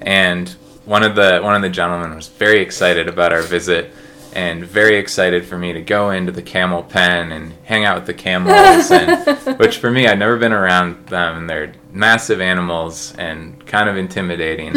and 0.00 0.48
one 0.84 1.02
of 1.02 1.14
the 1.14 1.40
one 1.40 1.54
of 1.54 1.62
the 1.62 1.68
gentlemen 1.68 2.14
was 2.16 2.28
very 2.28 2.60
excited 2.60 3.08
about 3.08 3.32
our 3.32 3.42
visit 3.42 3.92
and 4.34 4.64
very 4.64 4.96
excited 4.96 5.44
for 5.44 5.58
me 5.58 5.72
to 5.72 5.80
go 5.80 6.10
into 6.10 6.32
the 6.32 6.42
camel 6.42 6.82
pen 6.82 7.32
and 7.32 7.52
hang 7.64 7.84
out 7.84 7.96
with 7.96 8.06
the 8.06 8.14
camels 8.14 8.90
and 8.90 9.58
which 9.58 9.78
for 9.78 9.90
me 9.90 10.06
I'd 10.06 10.18
never 10.18 10.36
been 10.36 10.52
around 10.52 11.06
them 11.08 11.38
and 11.38 11.50
they're 11.50 11.72
massive 11.92 12.40
animals 12.40 13.14
and 13.16 13.64
kind 13.66 13.88
of 13.88 13.96
intimidating. 13.96 14.72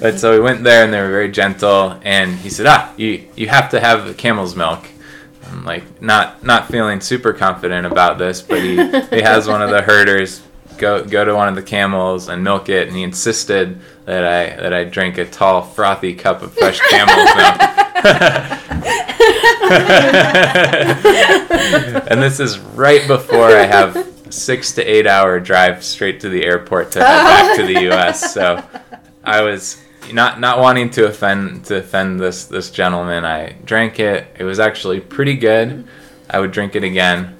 but 0.00 0.18
so 0.18 0.32
we 0.32 0.40
went 0.40 0.64
there 0.64 0.84
and 0.84 0.92
they 0.92 1.00
were 1.00 1.10
very 1.10 1.30
gentle 1.30 1.98
and 2.02 2.36
he 2.36 2.50
said, 2.50 2.66
"Ah, 2.66 2.92
you 2.96 3.26
you 3.36 3.48
have 3.48 3.70
to 3.70 3.80
have 3.80 4.06
the 4.06 4.14
camel's 4.14 4.54
milk." 4.54 4.86
I'm 5.50 5.64
like 5.64 6.02
not 6.02 6.44
not 6.44 6.68
feeling 6.68 7.00
super 7.00 7.32
confident 7.32 7.86
about 7.86 8.18
this, 8.18 8.42
but 8.42 8.62
he 8.62 8.76
he 9.08 9.22
has 9.22 9.48
one 9.48 9.62
of 9.62 9.70
the 9.70 9.82
herders 9.82 10.42
go 10.76 11.04
go 11.04 11.24
to 11.24 11.34
one 11.34 11.48
of 11.48 11.54
the 11.54 11.62
camels 11.62 12.28
and 12.28 12.42
milk 12.42 12.68
it, 12.68 12.88
and 12.88 12.96
he 12.96 13.02
insisted 13.02 13.80
that 14.08 14.24
I 14.24 14.56
that 14.56 14.72
I 14.72 14.84
drink 14.84 15.18
a 15.18 15.26
tall 15.26 15.60
frothy 15.60 16.14
cup 16.14 16.40
of 16.40 16.54
fresh 16.54 16.80
camel's 16.80 17.36
milk. 17.36 17.60
and 22.10 22.22
this 22.22 22.40
is 22.40 22.58
right 22.58 23.06
before 23.06 23.48
I 23.48 23.66
have 23.66 24.10
six 24.30 24.72
to 24.76 24.82
eight 24.82 25.06
hour 25.06 25.38
drive 25.38 25.84
straight 25.84 26.20
to 26.20 26.30
the 26.30 26.42
airport 26.42 26.92
to 26.92 27.00
head 27.00 27.06
back 27.06 27.56
to 27.58 27.66
the 27.66 27.82
U.S. 27.82 28.32
So 28.32 28.64
I 29.22 29.42
was 29.42 29.84
not 30.10 30.40
not 30.40 30.58
wanting 30.58 30.88
to 30.92 31.06
offend 31.06 31.66
to 31.66 31.76
offend 31.76 32.18
this 32.18 32.46
this 32.46 32.70
gentleman. 32.70 33.26
I 33.26 33.56
drank 33.66 34.00
it. 34.00 34.26
It 34.38 34.44
was 34.44 34.58
actually 34.58 35.00
pretty 35.00 35.34
good. 35.34 35.86
I 36.30 36.40
would 36.40 36.52
drink 36.52 36.76
it 36.76 36.82
again, 36.82 37.36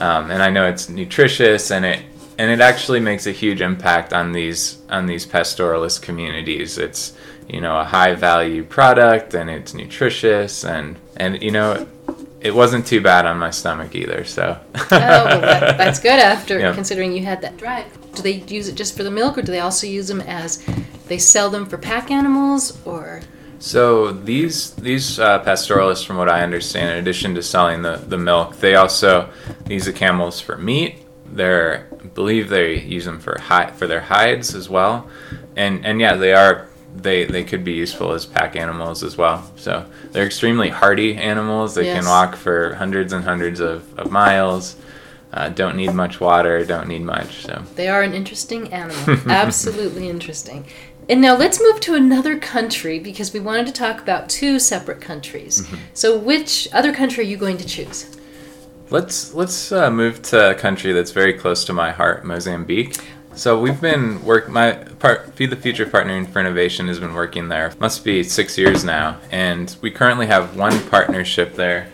um, 0.00 0.32
and 0.32 0.42
I 0.42 0.50
know 0.50 0.66
it's 0.66 0.88
nutritious 0.88 1.70
and 1.70 1.84
it 1.84 2.02
and 2.38 2.50
it 2.50 2.60
actually 2.60 3.00
makes 3.00 3.26
a 3.26 3.32
huge 3.32 3.60
impact 3.60 4.12
on 4.12 4.32
these 4.32 4.78
on 4.88 5.06
these 5.06 5.26
pastoralist 5.26 6.02
communities. 6.02 6.78
It's 6.78 7.12
you 7.48 7.60
know 7.60 7.78
a 7.78 7.84
high 7.84 8.14
value 8.14 8.64
product 8.64 9.34
and 9.34 9.50
it's 9.50 9.74
nutritious 9.74 10.64
and 10.64 10.96
and 11.16 11.42
you 11.42 11.50
know 11.50 11.86
it 12.40 12.54
wasn't 12.54 12.86
too 12.86 13.00
bad 13.00 13.26
on 13.26 13.36
my 13.38 13.50
stomach 13.50 13.94
either. 13.96 14.24
So 14.24 14.58
Oh, 14.74 14.86
well, 14.90 15.40
that, 15.40 15.76
that's 15.76 15.98
good 15.98 16.20
after 16.20 16.58
Yeah. 16.60 16.72
considering 16.74 17.12
you 17.12 17.24
had 17.24 17.40
that 17.42 17.56
drive. 17.56 17.86
Do 18.14 18.22
they 18.22 18.34
use 18.58 18.68
it 18.68 18.76
just 18.76 18.96
for 18.96 19.02
the 19.02 19.10
milk, 19.10 19.36
or 19.38 19.42
do 19.42 19.50
they 19.52 19.60
also 19.60 19.86
use 19.86 20.06
them 20.08 20.20
as 20.20 20.62
they 21.08 21.18
sell 21.18 21.50
them 21.50 21.66
for 21.66 21.78
pack 21.78 22.10
animals, 22.12 22.78
or 22.84 23.22
So 23.58 24.12
these 24.12 24.70
these 24.74 25.18
uh, 25.18 25.40
pastoralists, 25.40 26.04
from 26.04 26.16
what 26.16 26.28
I 26.28 26.42
understand, 26.42 26.90
in 26.92 26.98
addition 26.98 27.34
to 27.34 27.42
selling 27.42 27.82
the, 27.82 27.96
the 27.96 28.18
milk, 28.18 28.56
they 28.60 28.76
also 28.76 29.28
use 29.68 29.84
the 29.86 29.92
camels 29.92 30.40
for 30.40 30.56
meat. 30.56 30.98
They're 31.32 31.86
I 31.92 32.06
believe 32.08 32.48
they 32.48 32.80
use 32.80 33.04
them 33.04 33.18
for 33.20 33.38
hi- 33.40 33.70
for 33.72 33.86
their 33.86 34.00
hides 34.00 34.54
as 34.54 34.68
well, 34.68 35.08
and 35.56 35.84
and 35.84 36.00
yeah, 36.00 36.14
they 36.16 36.32
are 36.32 36.68
they 36.96 37.24
they 37.24 37.44
could 37.44 37.64
be 37.64 37.72
useful 37.72 38.12
as 38.12 38.24
pack 38.26 38.56
animals 38.56 39.02
as 39.02 39.16
well. 39.16 39.50
So 39.56 39.84
they're 40.12 40.26
extremely 40.26 40.68
hardy 40.70 41.16
animals. 41.16 41.74
They 41.74 41.84
Yes. 41.86 41.98
can 42.00 42.08
walk 42.08 42.34
for 42.36 42.74
hundreds 42.74 43.12
and 43.12 43.24
hundreds 43.24 43.60
of, 43.60 43.82
of 43.98 44.10
miles. 44.10 44.76
uh, 45.32 45.50
don't 45.50 45.76
need 45.76 45.92
much 45.92 46.20
water, 46.20 46.64
don't 46.64 46.88
need 46.88 47.02
much. 47.02 47.42
So 47.44 47.62
They 47.76 47.88
are 47.88 48.02
an 48.02 48.14
interesting 48.14 48.72
animal. 48.72 49.18
Absolutely 49.30 50.08
interesting. 50.08 50.64
And 51.10 51.20
now 51.20 51.36
let's 51.36 51.60
move 51.60 51.80
to 51.80 51.94
another 51.94 52.38
country 52.38 52.98
because 52.98 53.32
we 53.34 53.40
wanted 53.40 53.66
to 53.66 53.72
talk 53.72 54.00
about 54.00 54.28
two 54.30 54.58
separate 54.58 55.00
countries. 55.02 55.60
Mm-hmm. 55.62 55.76
So, 55.94 56.18
which 56.18 56.68
other 56.72 56.92
country 56.94 57.24
are 57.24 57.26
you 57.26 57.36
going 57.36 57.58
to 57.58 57.66
choose? 57.66 58.16
Let's 58.90 59.34
let's 59.34 59.72
uh, 59.72 59.90
move 59.90 60.22
to 60.22 60.50
a 60.50 60.54
country 60.54 60.92
that's 60.92 61.10
very 61.10 61.34
close 61.34 61.64
to 61.64 61.72
my 61.72 61.90
heart, 61.90 62.24
Mozambique. 62.24 62.96
So 63.34 63.60
we've 63.60 63.80
been 63.80 64.24
work 64.24 64.48
my 64.48 64.72
part 64.72 65.34
Feed 65.34 65.50
the 65.50 65.56
Future 65.56 65.86
Partnering 65.86 66.28
for 66.28 66.40
Innovation 66.40 66.88
has 66.88 66.98
been 66.98 67.14
working 67.14 67.48
there 67.48 67.72
must 67.78 68.04
be 68.04 68.22
six 68.22 68.58
years 68.58 68.84
now, 68.84 69.18
and 69.30 69.76
we 69.80 69.90
currently 69.90 70.26
have 70.26 70.56
one 70.56 70.88
partnership 70.88 71.54
there. 71.54 71.88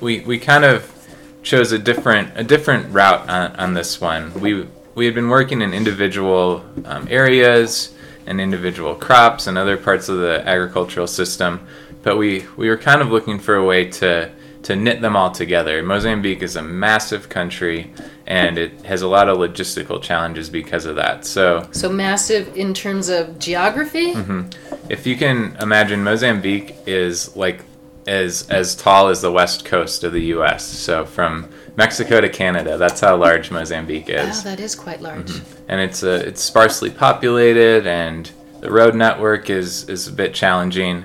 We 0.00 0.20
we 0.20 0.38
kind 0.38 0.64
of 0.64 0.94
chose 1.42 1.72
a 1.72 1.78
different 1.78 2.30
a 2.36 2.44
different 2.44 2.92
route 2.92 3.28
on, 3.28 3.56
on 3.56 3.74
this 3.74 4.00
one. 4.00 4.32
We 4.40 4.66
we 4.94 5.04
had 5.06 5.14
been 5.14 5.28
working 5.28 5.62
in 5.62 5.74
individual 5.74 6.64
um, 6.84 7.06
areas 7.10 7.94
and 8.26 8.40
individual 8.40 8.94
crops 8.94 9.46
and 9.46 9.56
other 9.56 9.76
parts 9.76 10.08
of 10.08 10.18
the 10.18 10.46
agricultural 10.46 11.06
system, 11.06 11.66
but 12.02 12.16
we 12.16 12.46
we 12.56 12.68
were 12.68 12.78
kind 12.78 13.02
of 13.02 13.10
looking 13.10 13.38
for 13.38 13.56
a 13.56 13.64
way 13.64 13.84
to 13.90 14.30
to 14.64 14.74
knit 14.76 15.00
them 15.00 15.16
all 15.16 15.30
together. 15.30 15.82
Mozambique 15.82 16.42
is 16.42 16.56
a 16.56 16.62
massive 16.62 17.28
country 17.28 17.92
and 18.26 18.58
it 18.58 18.82
has 18.84 19.02
a 19.02 19.08
lot 19.08 19.28
of 19.28 19.38
logistical 19.38 20.02
challenges 20.02 20.50
because 20.50 20.84
of 20.84 20.96
that. 20.96 21.24
So, 21.24 21.68
So, 21.72 21.88
massive 21.88 22.54
in 22.56 22.74
terms 22.74 23.08
of 23.08 23.38
geography? 23.38 24.14
Mm-hmm. 24.14 24.90
if 24.90 25.06
you 25.06 25.16
can 25.16 25.56
imagine, 25.60 26.02
Mozambique 26.04 26.74
is 26.86 27.34
like 27.36 27.64
as 28.06 28.48
as 28.48 28.74
tall 28.74 29.08
as 29.08 29.20
the 29.20 29.30
west 29.30 29.64
coast 29.64 30.02
of 30.04 30.12
the 30.12 30.22
U.S. 30.36 30.64
So 30.64 31.04
from 31.04 31.48
Mexico 31.76 32.20
to 32.20 32.28
Canada, 32.28 32.76
that's 32.78 33.00
how 33.00 33.16
large 33.16 33.50
Mozambique 33.50 34.08
Wow, 34.08 34.14
is, 34.28 34.42
that 34.44 34.60
is 34.60 34.74
quite 34.74 35.00
large. 35.02 35.30
and 35.68 35.80
it's 35.80 36.02
a 36.02 36.14
it's 36.26 36.42
sparsely 36.42 36.90
populated, 36.90 37.86
and 37.86 38.30
the 38.60 38.70
road 38.70 38.94
network 38.94 39.50
is 39.50 39.88
is 39.88 40.08
a 40.08 40.12
bit 40.12 40.32
challenging. 40.34 41.04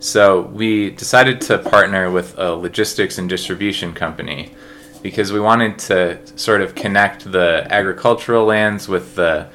So 0.00 0.42
we 0.42 0.90
decided 0.90 1.40
to 1.42 1.58
partner 1.58 2.10
with 2.10 2.38
a 2.38 2.52
logistics 2.52 3.18
and 3.18 3.28
distribution 3.28 3.92
company 3.92 4.54
because 5.02 5.32
we 5.32 5.40
wanted 5.40 5.78
to 5.78 6.18
sort 6.38 6.60
of 6.60 6.74
connect 6.74 7.30
the 7.30 7.66
agricultural 7.70 8.44
lands 8.44 8.88
with 8.88 9.16
the 9.16 9.48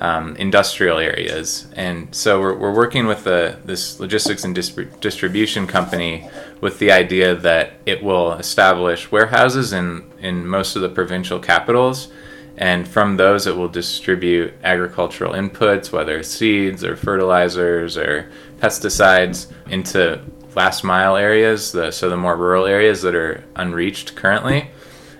um, 0.00 0.34
industrial 0.36 0.98
areas. 0.98 1.66
And 1.76 2.14
so 2.14 2.40
we're, 2.40 2.54
we're 2.56 2.74
working 2.74 3.06
with 3.06 3.24
the, 3.24 3.58
this 3.64 4.00
logistics 4.00 4.44
and 4.44 4.56
distrib- 4.56 4.98
distribution 5.00 5.66
company 5.66 6.28
with 6.62 6.78
the 6.78 6.90
idea 6.90 7.34
that 7.34 7.72
it 7.84 8.02
will 8.02 8.32
establish 8.32 9.12
warehouses 9.12 9.74
in, 9.74 10.10
in 10.20 10.46
most 10.46 10.76
of 10.76 10.82
the 10.82 10.88
provincial 10.88 11.38
capitals. 11.38 12.08
And 12.56 12.86
from 12.88 13.16
those, 13.16 13.46
it 13.46 13.56
will 13.56 13.68
distribute 13.68 14.54
agricultural 14.62 15.32
inputs, 15.34 15.92
whether 15.92 16.22
seeds 16.22 16.84
or 16.84 16.96
fertilizers 16.96 17.96
or 17.96 18.30
pesticides, 18.60 19.46
into 19.68 20.20
last 20.54 20.84
mile 20.84 21.16
areas, 21.16 21.72
the, 21.72 21.90
so 21.90 22.08
the 22.08 22.16
more 22.16 22.36
rural 22.36 22.66
areas 22.66 23.02
that 23.02 23.14
are 23.14 23.44
unreached 23.56 24.14
currently. 24.14 24.70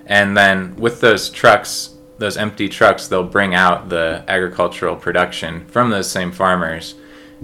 And 0.07 0.37
then 0.37 0.76
with 0.76 1.00
those 1.00 1.31
trucks, 1.31 1.94
those 2.18 2.37
empty 2.37 2.68
trucks, 2.68 3.07
they'll 3.07 3.24
bring 3.24 3.55
out 3.55 3.88
the 3.88 4.24
agricultural 4.29 4.96
production 4.96 5.66
from 5.66 5.90
those 5.90 6.11
same 6.11 6.33
farmers, 6.33 6.94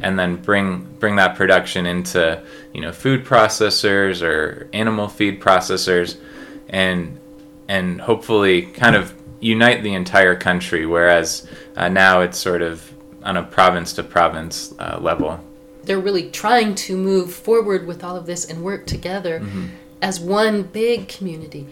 and 0.03 0.19
then 0.19 0.37
bring 0.37 0.85
bring 0.99 1.17
that 1.17 1.37
production 1.37 1.87
into 1.87 2.43
you 2.75 2.83
know 2.83 2.93
food 2.93 3.25
processors 3.25 4.21
or 4.21 4.69
animal 4.73 5.09
feed 5.09 5.41
processors, 5.41 6.19
and 6.69 7.19
and 7.69 8.01
hopefully 8.03 8.63
kind 8.63 8.97
of 8.97 9.15
unite 9.41 9.83
the 9.83 9.95
entire 9.95 10.37
country. 10.37 10.85
Whereas 10.85 11.49
uh, 11.77 11.89
now 11.89 12.21
it's 12.21 12.39
sort 12.39 12.63
of 12.63 12.93
on 13.23 13.37
a 13.37 13.43
province 13.43 13.93
to 13.95 14.03
province 14.03 14.75
uh, 14.79 14.99
level. 15.01 15.41
They're 15.87 15.99
really 16.01 16.31
trying 16.31 16.75
to 16.87 16.96
move 16.96 17.33
forward 17.33 17.87
with 17.87 18.05
all 18.05 18.16
of 18.16 18.27
this 18.27 18.44
and 18.44 18.62
work 18.62 18.87
together 18.87 19.40
Mm-hmm. 19.40 19.66
as 20.03 20.20
one 20.20 20.62
big 20.62 21.09
community. 21.09 21.66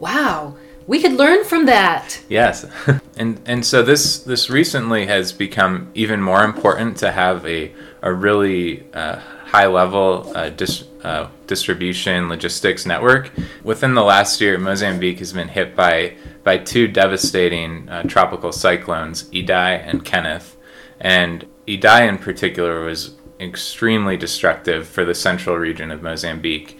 Wow. 0.00 0.56
We 0.86 1.00
could 1.00 1.12
learn 1.12 1.44
from 1.44 1.66
that. 1.66 2.20
Yes, 2.28 2.66
and 3.16 3.40
and 3.46 3.64
so 3.64 3.82
this 3.82 4.18
this 4.24 4.50
recently 4.50 5.06
has 5.06 5.32
become 5.32 5.90
even 5.94 6.20
more 6.20 6.42
important 6.42 6.96
to 6.98 7.12
have 7.12 7.46
a 7.46 7.70
a 8.02 8.12
really 8.12 8.84
uh, 8.92 9.16
high 9.44 9.66
level 9.68 10.32
uh, 10.34 10.48
dis, 10.48 10.84
uh, 11.04 11.28
distribution 11.46 12.28
logistics 12.28 12.86
network. 12.86 13.30
Within 13.62 13.94
the 13.94 14.02
last 14.02 14.40
year, 14.40 14.58
Mozambique 14.58 15.18
has 15.20 15.32
been 15.32 15.48
hit 15.48 15.76
by 15.76 16.14
by 16.42 16.58
two 16.58 16.88
devastating 16.88 17.88
uh, 17.88 18.02
tropical 18.04 18.50
cyclones, 18.50 19.24
Idai 19.30 19.86
and 19.86 20.04
Kenneth, 20.04 20.56
and 20.98 21.46
Idai 21.68 22.08
in 22.08 22.18
particular 22.18 22.84
was 22.84 23.14
extremely 23.40 24.16
destructive 24.16 24.86
for 24.86 25.04
the 25.04 25.14
central 25.14 25.56
region 25.56 25.90
of 25.90 26.02
Mozambique. 26.02 26.78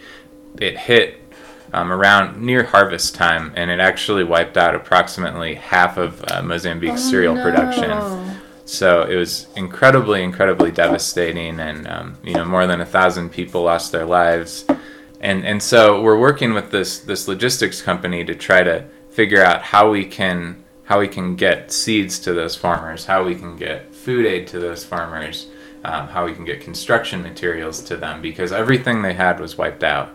It 0.60 0.76
hit 0.76 1.20
um, 1.72 1.92
around 1.92 2.40
near 2.40 2.64
harvest 2.64 3.14
time, 3.14 3.52
and 3.56 3.70
it 3.70 3.80
actually 3.80 4.24
wiped 4.24 4.56
out 4.56 4.74
approximately 4.74 5.54
half 5.54 5.96
of 5.96 6.22
uh, 6.28 6.42
Mozambique's 6.42 7.02
cereal 7.02 7.34
production. 7.36 8.38
So 8.64 9.02
it 9.02 9.16
was 9.16 9.46
incredibly, 9.56 10.22
incredibly 10.22 10.70
devastating, 10.70 11.58
and 11.60 11.88
um, 11.88 12.18
you 12.22 12.34
know 12.34 12.44
more 12.44 12.66
than 12.66 12.80
a 12.80 12.86
thousand 12.86 13.30
people 13.30 13.62
lost 13.62 13.92
their 13.92 14.06
lives. 14.06 14.64
And 15.20 15.44
and 15.44 15.62
so 15.62 16.02
we're 16.02 16.18
working 16.18 16.54
with 16.54 16.70
this 16.70 17.00
this 17.00 17.26
logistics 17.26 17.82
company 17.82 18.24
to 18.24 18.34
try 18.34 18.62
to 18.62 18.84
figure 19.10 19.42
out 19.42 19.62
how 19.62 19.90
we 19.90 20.04
can 20.04 20.64
how 20.84 20.98
we 20.98 21.08
can 21.08 21.36
get 21.36 21.70
seeds 21.70 22.18
to 22.20 22.32
those 22.32 22.56
farmers, 22.56 23.06
how 23.06 23.24
we 23.24 23.34
can 23.34 23.56
get 23.56 23.94
food 23.94 24.26
aid 24.26 24.46
to 24.48 24.58
those 24.58 24.84
farmers, 24.84 25.46
um, 25.84 26.08
how 26.08 26.26
we 26.26 26.34
can 26.34 26.44
get 26.44 26.60
construction 26.60 27.22
materials 27.22 27.82
to 27.84 27.96
them, 27.96 28.20
because 28.20 28.52
everything 28.52 29.02
they 29.02 29.14
had 29.14 29.40
was 29.40 29.56
wiped 29.56 29.84
out. 29.84 30.10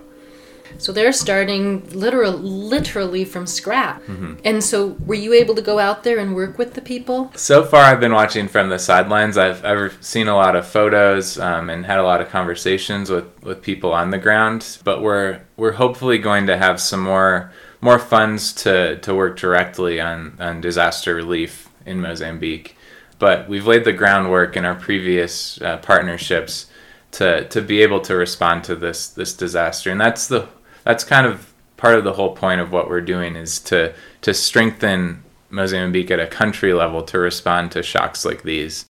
So 0.78 0.91
they're 0.91 1.13
starting 1.13 1.88
literal, 1.91 2.34
literally 2.34 3.23
from 3.23 3.47
scratch. 3.47 4.01
Mm-hmm. 4.01 4.34
And 4.43 4.63
so, 4.63 4.97
were 5.06 5.15
you 5.15 5.34
able 5.34 5.56
to 5.56 5.62
go 5.62 5.80
out 5.80 6.04
there 6.04 6.17
and 6.17 6.36
work 6.36 6.58
with 6.58 6.73
the 6.73 6.82
people? 6.82 7.32
So 7.36 7.63
far, 7.63 7.84
I've 7.84 7.99
been 7.99 8.12
watching 8.12 8.47
from 8.47 8.69
the 8.69 8.80
sidelines. 8.80 9.38
I've 9.38 9.63
ever 9.63 9.91
seen 10.01 10.28
a 10.28 10.36
lot 10.36 10.56
of 10.56 10.67
photos 10.67 11.39
um, 11.39 11.69
and 11.69 11.86
had 11.86 11.99
a 11.99 12.04
lot 12.04 12.19
of 12.19 12.30
conversations 12.30 13.10
with, 13.10 13.25
with 13.43 13.62
people 13.62 13.93
on 13.93 14.10
the 14.10 14.17
ground. 14.17 14.80
But 14.84 15.01
we're 15.01 15.41
we're 15.56 15.73
hopefully 15.73 16.17
going 16.17 16.47
to 16.47 16.58
have 16.58 16.82
some 16.82 17.01
more 17.01 17.51
more 17.82 17.99
funds 17.99 18.51
to, 18.51 18.97
to 18.97 19.13
work 19.13 19.38
directly 19.38 20.01
on, 20.01 20.36
on 20.39 20.60
disaster 20.60 21.13
relief 21.13 21.69
in 21.86 22.01
Mozambique. 22.01 22.75
But 23.17 23.47
we've 23.47 23.65
laid 23.65 23.86
the 23.86 23.93
groundwork 23.93 24.58
in 24.58 24.65
our 24.65 24.75
previous 24.75 25.62
uh, 25.62 25.78
partnerships 25.78 26.67
to, 27.12 27.47
to 27.47 27.62
be 27.62 27.82
able 27.82 28.01
to 28.01 28.15
respond 28.15 28.63
to 28.65 28.75
this 28.75 29.08
this 29.08 29.34
disaster, 29.34 29.89
and 29.89 30.01
that's 30.01 30.28
the 30.28 30.49
that's 30.84 31.04
kind 31.04 31.25
of 31.25 31.54
part 31.78 31.95
of 31.95 32.04
the 32.04 32.13
whole 32.13 32.36
point 32.36 32.62
of 32.62 32.71
what 32.71 32.89
we're 32.89 33.01
doing 33.01 33.36
is 33.36 33.60
to 33.60 33.93
to 34.21 34.34
strengthen 34.34 35.23
Mozambique 35.49 36.12
at 36.12 36.19
a 36.19 36.28
country 36.28 36.73
level 36.73 37.01
to 37.04 37.17
respond 37.17 37.71
to 37.71 37.84
shocks 37.84 38.25
like 38.25 38.43
these. 38.43 38.86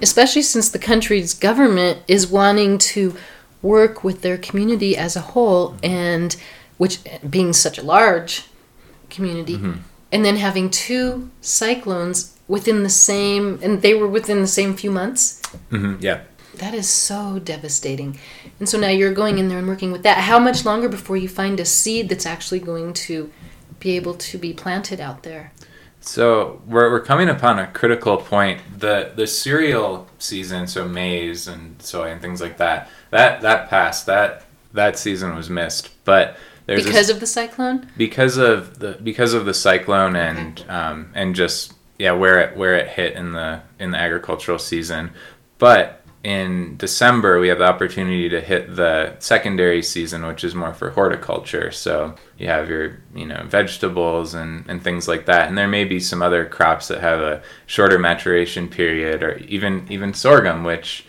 Especially 0.00 0.42
since 0.42 0.68
the 0.68 0.78
country's 0.78 1.34
government 1.34 2.00
is 2.08 2.26
wanting 2.26 2.78
to 2.78 3.16
work 3.62 4.02
with 4.02 4.22
their 4.22 4.36
community 4.36 4.96
as 4.96 5.16
a 5.16 5.20
whole, 5.20 5.76
and 5.82 6.36
which 6.78 6.98
being 7.28 7.52
such 7.52 7.78
a 7.78 7.82
large 7.82 8.46
community, 9.08 9.54
and 10.10 10.24
then 10.24 10.36
having 10.36 10.68
two 10.68 11.30
cyclones 11.40 12.31
within 12.48 12.82
the 12.82 12.90
same, 12.90 13.58
and 13.62 13.82
they 13.82 13.94
were 13.94 14.08
within 14.08 14.40
the 14.40 14.46
same 14.46 14.74
few 14.74 14.90
months. 14.90 15.40
hmm 15.70 15.96
Yeah. 16.00 16.22
That 16.56 16.74
is 16.74 16.88
so 16.88 17.38
devastating. 17.38 18.18
And 18.58 18.68
so 18.68 18.78
now 18.78 18.88
you're 18.88 19.14
going 19.14 19.38
in 19.38 19.48
there 19.48 19.58
and 19.58 19.66
working 19.66 19.90
with 19.90 20.02
that. 20.02 20.18
How 20.18 20.38
much 20.38 20.64
longer 20.64 20.88
before 20.88 21.16
you 21.16 21.28
find 21.28 21.58
a 21.58 21.64
seed 21.64 22.08
that's 22.10 22.26
actually 22.26 22.60
going 22.60 22.92
to 22.92 23.32
be 23.80 23.96
able 23.96 24.14
to 24.14 24.38
be 24.38 24.52
planted 24.52 25.00
out 25.00 25.22
there? 25.22 25.52
So 26.02 26.60
we're, 26.66 26.90
we're 26.90 27.00
coming 27.00 27.28
upon 27.28 27.58
a 27.58 27.68
critical 27.68 28.16
point. 28.18 28.60
The 28.78 29.12
the 29.14 29.26
cereal 29.26 30.08
season, 30.18 30.66
so 30.66 30.86
maize 30.86 31.46
and 31.46 31.80
soy 31.80 32.10
and 32.10 32.20
things 32.20 32.40
like 32.40 32.58
that, 32.58 32.90
that 33.10 33.40
that 33.40 33.70
passed. 33.70 34.06
That 34.06 34.44
that 34.72 34.98
season 34.98 35.34
was 35.34 35.48
missed. 35.48 35.90
But 36.04 36.36
there's 36.66 36.84
because 36.84 37.06
this, 37.06 37.14
of 37.14 37.20
the 37.20 37.26
cyclone? 37.26 37.88
because 37.96 38.36
of 38.36 38.78
the 38.78 38.98
because 39.02 39.32
of 39.32 39.44
the 39.44 39.54
cyclone 39.54 40.16
and 40.16 40.64
um, 40.68 41.10
and 41.14 41.34
just 41.34 41.72
yeah 41.98 42.12
where 42.12 42.40
it 42.40 42.56
where 42.56 42.74
it 42.74 42.88
hit 42.88 43.14
in 43.14 43.32
the 43.32 43.62
in 43.78 43.90
the 43.90 43.98
agricultural 43.98 44.58
season. 44.58 45.10
But 45.58 45.98
in 46.24 46.76
December 46.76 47.40
we 47.40 47.48
have 47.48 47.58
the 47.58 47.64
opportunity 47.64 48.28
to 48.28 48.40
hit 48.40 48.76
the 48.76 49.16
secondary 49.18 49.82
season, 49.82 50.24
which 50.24 50.44
is 50.44 50.54
more 50.54 50.72
for 50.72 50.90
horticulture. 50.90 51.72
So 51.72 52.14
you 52.38 52.46
have 52.46 52.68
your 52.68 52.98
you 53.14 53.26
know 53.26 53.44
vegetables 53.46 54.34
and 54.34 54.64
and 54.68 54.82
things 54.82 55.08
like 55.08 55.26
that, 55.26 55.48
and 55.48 55.58
there 55.58 55.68
may 55.68 55.84
be 55.84 56.00
some 56.00 56.22
other 56.22 56.44
crops 56.46 56.88
that 56.88 57.00
have 57.00 57.20
a 57.20 57.42
shorter 57.66 57.98
maturation 57.98 58.68
period, 58.68 59.22
or 59.22 59.38
even 59.38 59.86
even 59.90 60.14
sorghum, 60.14 60.64
which 60.64 61.04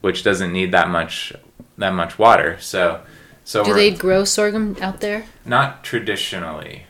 which 0.00 0.22
doesn't 0.22 0.52
need 0.52 0.72
that 0.72 0.88
much 0.88 1.32
that 1.78 1.94
much 1.94 2.18
water. 2.18 2.58
So 2.60 3.02
so 3.44 3.64
Do 3.64 3.72
they 3.72 3.90
grow 3.90 4.24
sorghum 4.24 4.76
out 4.80 5.00
there? 5.00 5.24
not 5.46 5.82
traditionally. 5.82 6.84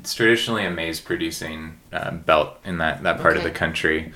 It's 0.00 0.14
traditionally 0.14 0.64
a 0.64 0.70
maize 0.70 1.00
producing 1.00 1.78
uh, 1.92 2.12
belt 2.12 2.58
in 2.64 2.78
that, 2.78 3.02
that 3.02 3.20
part 3.20 3.36
of 3.36 3.42
the 3.42 3.50
country. 3.50 4.12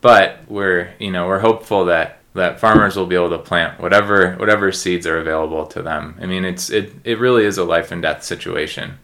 But 0.00 0.40
we're 0.48 0.92
you 0.98 1.10
know 1.10 1.26
we're 1.26 1.40
hopeful 1.40 1.86
that 1.86 2.20
that 2.34 2.60
farmers 2.60 2.96
will 2.96 3.06
be 3.06 3.16
able 3.16 3.30
to 3.30 3.38
plant 3.38 3.80
whatever 3.80 4.34
whatever 4.34 4.70
seeds 4.72 5.06
are 5.06 5.18
available 5.18 5.66
to 5.66 5.82
them. 5.82 6.16
I 6.20 6.26
mean 6.26 6.44
it's 6.44 6.70
it, 6.70 6.92
it 7.04 7.18
really 7.18 7.44
is 7.44 7.58
a 7.58 7.64
life 7.64 7.90
and 7.90 8.02
death 8.02 8.22
situation. 8.22 8.98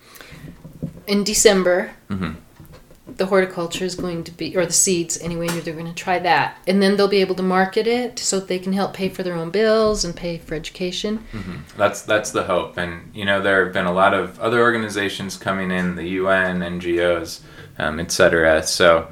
In 1.06 1.24
December, 1.24 1.90
Mhm. 2.08 2.36
The 3.06 3.26
horticulture 3.26 3.84
is 3.84 3.96
going 3.96 4.22
to 4.24 4.30
be, 4.30 4.56
or 4.56 4.64
the 4.64 4.72
seeds 4.72 5.18
anyway, 5.20 5.48
they're 5.48 5.74
going 5.74 5.86
to 5.86 5.94
try 5.94 6.18
that. 6.20 6.56
And 6.68 6.80
then 6.80 6.96
they'll 6.96 7.08
be 7.08 7.20
able 7.20 7.34
to 7.34 7.42
market 7.42 7.86
it 7.86 8.18
so 8.18 8.38
that 8.38 8.48
they 8.48 8.58
can 8.60 8.72
help 8.72 8.94
pay 8.94 9.08
for 9.08 9.22
their 9.22 9.34
own 9.34 9.50
bills 9.50 10.04
and 10.04 10.14
pay 10.14 10.38
for 10.38 10.54
education. 10.54 11.24
That's 11.76 12.02
that's 12.02 12.30
the 12.30 12.44
hope, 12.44 12.76
and 12.78 13.10
you 13.14 13.24
know 13.24 13.40
there 13.40 13.64
have 13.64 13.74
been 13.74 13.86
a 13.86 13.92
lot 13.92 14.14
of 14.14 14.38
other 14.38 14.60
organizations 14.60 15.36
coming 15.36 15.70
in, 15.70 15.96
the 15.96 16.06
UN, 16.10 16.60
NGOs, 16.60 17.40
um, 17.78 17.98
etc. 17.98 18.62
So, 18.62 19.10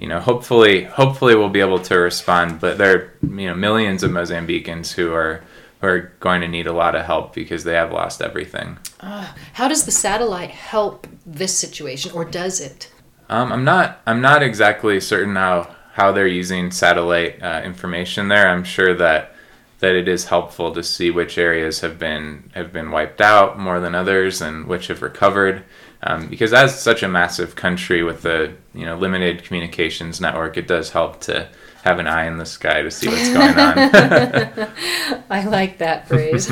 you 0.00 0.08
know, 0.08 0.18
hopefully, 0.18 0.84
hopefully 0.84 1.36
we'll 1.36 1.48
be 1.48 1.60
able 1.60 1.80
to 1.80 1.96
respond. 1.96 2.60
But 2.60 2.76
there 2.78 2.96
are 2.96 3.14
you 3.22 3.46
know 3.46 3.54
millions 3.54 4.02
of 4.02 4.10
Mozambicans 4.10 4.92
who 4.92 5.12
are 5.12 5.44
who 5.80 5.86
are 5.86 6.12
going 6.18 6.40
to 6.40 6.48
need 6.48 6.66
a 6.66 6.72
lot 6.72 6.96
of 6.96 7.06
help 7.06 7.34
because 7.34 7.62
they 7.62 7.74
have 7.74 7.92
lost 7.92 8.20
everything. 8.20 8.78
How 9.00 9.68
does 9.68 9.84
the 9.84 9.92
satellite 9.92 10.50
help 10.50 11.06
this 11.24 11.56
situation, 11.56 12.10
or 12.12 12.24
does 12.24 12.60
it? 12.60 12.90
Um, 13.28 13.52
I'm 13.52 13.64
not 13.64 14.00
I'm 14.06 14.20
not 14.20 14.42
exactly 14.42 15.00
certain 15.00 15.36
how 15.36 15.74
how 15.92 16.12
they're 16.12 16.26
using 16.26 16.70
satellite 16.70 17.42
uh, 17.42 17.62
information 17.64 18.28
there. 18.28 18.48
I'm 18.48 18.64
sure 18.64 18.94
that 18.94 19.34
that 19.80 19.94
it 19.94 20.08
is 20.08 20.26
helpful 20.26 20.72
to 20.72 20.82
see 20.82 21.10
which 21.10 21.38
areas 21.38 21.80
have 21.80 21.98
been 21.98 22.50
have 22.54 22.72
been 22.72 22.90
wiped 22.90 23.20
out 23.20 23.58
more 23.58 23.80
than 23.80 23.94
others 23.94 24.40
and 24.40 24.66
which 24.66 24.88
have 24.88 25.02
recovered. 25.02 25.64
Um, 26.02 26.28
because 26.28 26.52
as 26.52 26.80
such 26.80 27.02
a 27.02 27.08
massive 27.08 27.56
country 27.56 28.02
with 28.02 28.24
a 28.24 28.54
you 28.74 28.84
know 28.84 28.96
limited 28.96 29.44
communications 29.44 30.20
network, 30.20 30.56
it 30.56 30.66
does 30.66 30.90
help 30.90 31.20
to 31.22 31.48
have 31.82 31.98
an 31.98 32.06
eye 32.06 32.26
in 32.26 32.38
the 32.38 32.46
sky 32.46 32.82
to 32.82 32.90
see 32.90 33.08
what's 33.08 33.28
going 33.28 33.58
on. 33.58 33.78
I 35.30 35.44
like 35.44 35.78
that 35.78 36.08
phrase. 36.08 36.46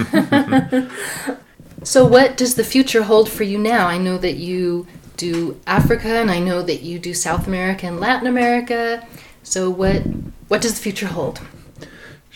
so, 1.82 2.06
what 2.06 2.36
does 2.36 2.54
the 2.54 2.64
future 2.64 3.02
hold 3.02 3.28
for 3.28 3.42
you 3.44 3.58
now? 3.58 3.86
I 3.86 3.98
know 3.98 4.18
that 4.18 4.36
you 4.36 4.86
do 5.16 5.60
Africa, 5.66 6.08
and 6.08 6.30
I 6.30 6.38
know 6.38 6.62
that 6.62 6.82
you 6.82 6.98
do 6.98 7.14
South 7.14 7.46
America 7.46 7.86
and 7.86 8.00
Latin 8.00 8.26
America. 8.26 9.06
So, 9.42 9.70
what 9.70 10.02
what 10.48 10.62
does 10.62 10.74
the 10.74 10.80
future 10.80 11.06
hold? 11.06 11.40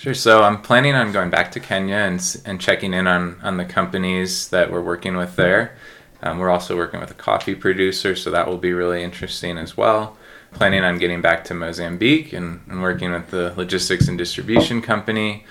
Sure. 0.01 0.15
So 0.15 0.43
I'm 0.43 0.63
planning 0.63 0.95
on 0.95 1.13
going 1.13 1.29
back 1.29 1.53
to 1.53 1.61
Kenya 1.61 1.97
and, 1.97 2.41
and 2.47 2.59
checking 2.59 2.95
in 2.95 3.07
on, 3.07 3.39
on 3.43 3.59
the 3.59 3.67
companies 3.67 4.49
that 4.49 4.73
we're 4.73 4.81
working 4.81 5.15
with 5.15 5.37
there. 5.37 5.77
Um, 6.23 6.39
we're 6.39 6.49
also 6.49 6.75
working 6.75 7.01
with 7.01 7.11
a 7.11 7.15
coffee 7.15 7.55
producer, 7.55 8.17
so 8.17 8.31
that 8.31 8.47
will 8.47 8.57
be 8.57 8.73
really 8.73 9.03
interesting 9.03 9.59
as 9.59 9.77
well. 9.77 10.17
Planning 10.53 10.85
on 10.85 10.97
getting 10.97 11.21
back 11.21 11.45
to 11.45 11.55
Mozambique 11.55 12.33
and, 12.33 12.63
and 12.67 12.81
working 12.81 13.13
with 13.13 13.31
the 13.31 13.53
logistics 13.59 14.09
and 14.09 14.17
distribution 14.17 14.81
company. 14.81 15.45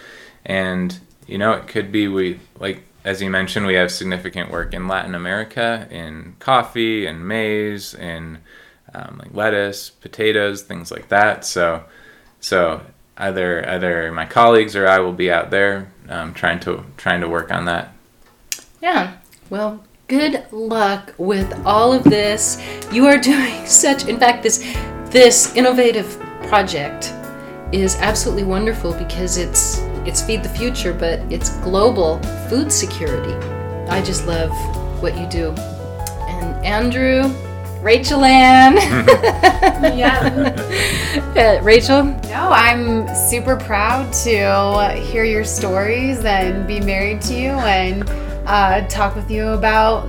And, 0.45 0.99
you 1.27 1.37
know, 1.37 1.51
it 1.51 1.67
could 1.67 1.91
be 1.91 2.07
we, 2.07 2.39
like, 2.59 2.81
as 3.03 3.21
you 3.21 3.29
mentioned, 3.29 3.65
we 3.65 3.75
have 3.75 3.91
significant 3.91 4.51
work 4.51 4.73
in 4.73 4.87
Latin 4.87 5.15
America, 5.15 5.87
in 5.89 6.35
coffee 6.39 7.05
and 7.05 7.27
maize, 7.27 7.93
in 7.93 8.39
um, 8.93 9.19
like 9.19 9.33
lettuce, 9.33 9.89
potatoes, 9.89 10.63
things 10.63 10.91
like 10.91 11.09
that. 11.09 11.45
So, 11.45 11.83
so 12.39 12.81
either 13.17 13.67
either 13.67 14.11
my 14.11 14.25
colleagues 14.25 14.75
or 14.75 14.87
I 14.87 14.99
will 14.99 15.13
be 15.13 15.31
out 15.31 15.49
there 15.49 15.91
um, 16.09 16.33
trying 16.33 16.59
to 16.61 16.85
trying 16.97 17.21
to 17.21 17.29
work 17.29 17.51
on 17.51 17.65
that. 17.65 17.93
Yeah. 18.81 19.17
Well, 19.49 19.83
good 20.07 20.45
luck 20.51 21.13
with 21.17 21.51
all 21.65 21.93
of 21.93 22.03
this. 22.03 22.61
You 22.91 23.05
are 23.07 23.17
doing 23.31 23.65
such 23.65 24.07
in 24.07 24.19
fact 24.19 24.43
this 24.43 24.59
this 25.05 25.55
innovative 25.55 26.19
project 26.43 27.13
is 27.71 27.95
absolutely 27.97 28.43
wonderful 28.43 28.93
because 28.93 29.37
it's 29.37 29.79
it's 30.09 30.23
feed 30.23 30.41
the 30.41 30.49
future 30.49 30.91
but 30.91 31.19
it's 31.31 31.51
global 31.57 32.17
food 32.49 32.71
security. 32.71 33.33
I 33.87 34.01
just 34.01 34.25
love 34.25 34.49
what 35.03 35.15
you 35.15 35.27
do. 35.27 35.51
And 35.51 36.65
Andrew, 36.65 37.31
Rachel 37.81 38.25
Ann, 38.25 38.75
Yeah. 39.97 40.53
uh, 41.59 41.63
Rachel, 41.63 42.03
No, 42.03 42.49
I'm 42.51 43.07
super 43.29 43.55
proud 43.55 44.11
to 44.25 44.99
hear 44.99 45.23
your 45.23 45.43
stories 45.43 46.25
and 46.25 46.67
be 46.67 46.79
married 46.79 47.21
to 47.23 47.35
you 47.35 47.51
and 47.51 48.03
uh, 48.47 48.87
talk 48.87 49.15
with 49.15 49.29
you 49.29 49.49
about 49.49 50.05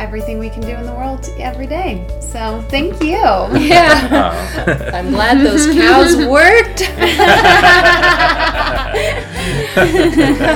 everything 0.00 0.38
we 0.38 0.48
can 0.48 0.62
do 0.62 0.70
in 0.70 0.84
the 0.86 0.92
world 0.92 1.28
every 1.38 1.66
day. 1.66 2.06
So 2.20 2.64
thank 2.68 3.00
you. 3.02 3.08
yeah, 3.58 4.32
Oh. 4.66 4.90
I'm 4.96 5.10
glad 5.10 5.38
those 5.46 5.66
cows 5.66 6.16
worked. 6.36 6.80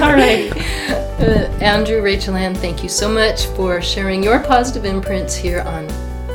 All 0.03 0.13
right. 0.15 0.51
Uh, 1.21 1.49
Andrew, 1.63 2.03
Rachel 2.03 2.35
Ann, 2.35 2.55
thank 2.55 2.83
you 2.83 2.89
so 2.89 3.09
much 3.09 3.47
for 3.49 3.81
sharing 3.81 4.23
your 4.23 4.41
positive 4.41 4.85
imprints 4.85 5.35
here 5.37 5.61
on 5.61 5.89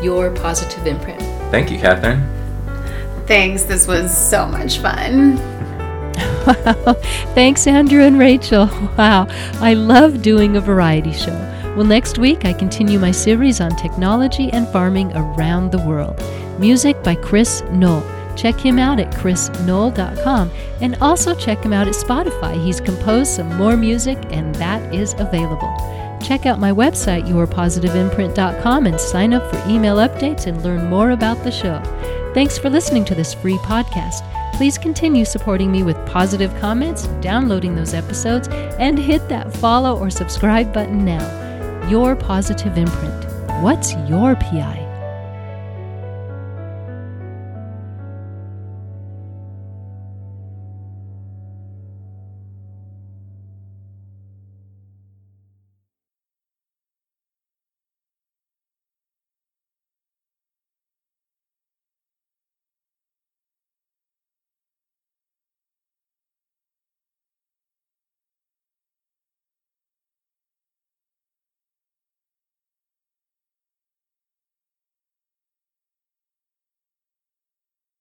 Your 0.04 0.32
Positive 0.32 0.86
Imprint. 0.88 1.20
Thank 1.52 1.72
you, 1.72 1.78
Catherine. 1.80 2.22
Thanks. 3.28 3.64
This 3.64 3.88
was 3.88 4.16
so 4.16 4.46
much 4.48 4.80
fun. 4.80 5.38
Wow. 6.46 6.94
Thanks, 7.36 7.68
Andrew 7.68 8.02
and 8.02 8.18
Rachel. 8.18 8.68
Wow. 8.98 9.28
I 9.60 9.74
love 9.74 10.22
doing 10.22 10.56
a 10.56 10.62
variety 10.62 11.12
show. 11.14 11.38
Well, 11.76 11.86
next 11.86 12.18
week 12.18 12.46
I 12.46 12.54
continue 12.54 13.00
my 13.00 13.12
series 13.12 13.62
on 13.62 13.76
technology 13.76 14.52
and 14.52 14.68
farming 14.70 15.14
around 15.16 15.72
the 15.72 15.80
world. 15.80 16.22
Music 16.60 17.02
by 17.04 17.16
Chris 17.16 17.62
Knoll. 17.72 18.04
Check 18.36 18.60
him 18.60 18.80
out 18.80 19.00
at 19.00 19.12
chrisknoll.com 19.12 20.52
and 20.82 20.96
also 21.02 21.36
check 21.36 21.64
him 21.64 21.74
out 21.74 21.88
at 21.88 21.94
Spotify. 21.94 22.62
He's 22.64 22.80
composed 22.80 23.32
some 23.32 23.56
more 23.58 23.76
music 23.76 24.18
and 24.32 24.56
that 24.56 24.94
is 24.94 25.14
available. 25.20 25.74
Check 26.22 26.46
out 26.46 26.60
my 26.60 26.72
website, 26.72 27.28
yourpositiveimprint.com, 27.28 28.86
and 28.88 29.00
sign 29.00 29.34
up 29.34 29.50
for 29.50 29.70
email 29.70 29.98
updates 29.98 30.48
and 30.48 30.64
learn 30.64 30.90
more 30.90 31.12
about 31.12 31.44
the 31.44 31.52
show. 31.52 31.82
Thanks 32.34 32.58
for 32.58 32.70
listening 32.70 33.06
to 33.06 33.16
this 33.16 33.34
free 33.34 33.58
podcast. 33.60 34.26
Please 34.54 34.78
continue 34.78 35.24
supporting 35.24 35.72
me 35.72 35.84
with 35.84 36.06
positive 36.06 36.54
comments, 36.60 37.08
downloading 37.22 37.76
those 37.76 37.94
episodes, 37.94 38.50
and 38.50 39.00
hit 39.00 39.28
that 39.30 39.54
follow 39.54 39.98
or 39.98 40.10
subscribe 40.10 40.74
button 40.74 41.06
now. 41.06 41.49
Your 41.88 42.16
positive 42.16 42.78
imprint. 42.78 43.26
What's 43.64 43.96
your 44.08 44.36
PI? 44.36 44.79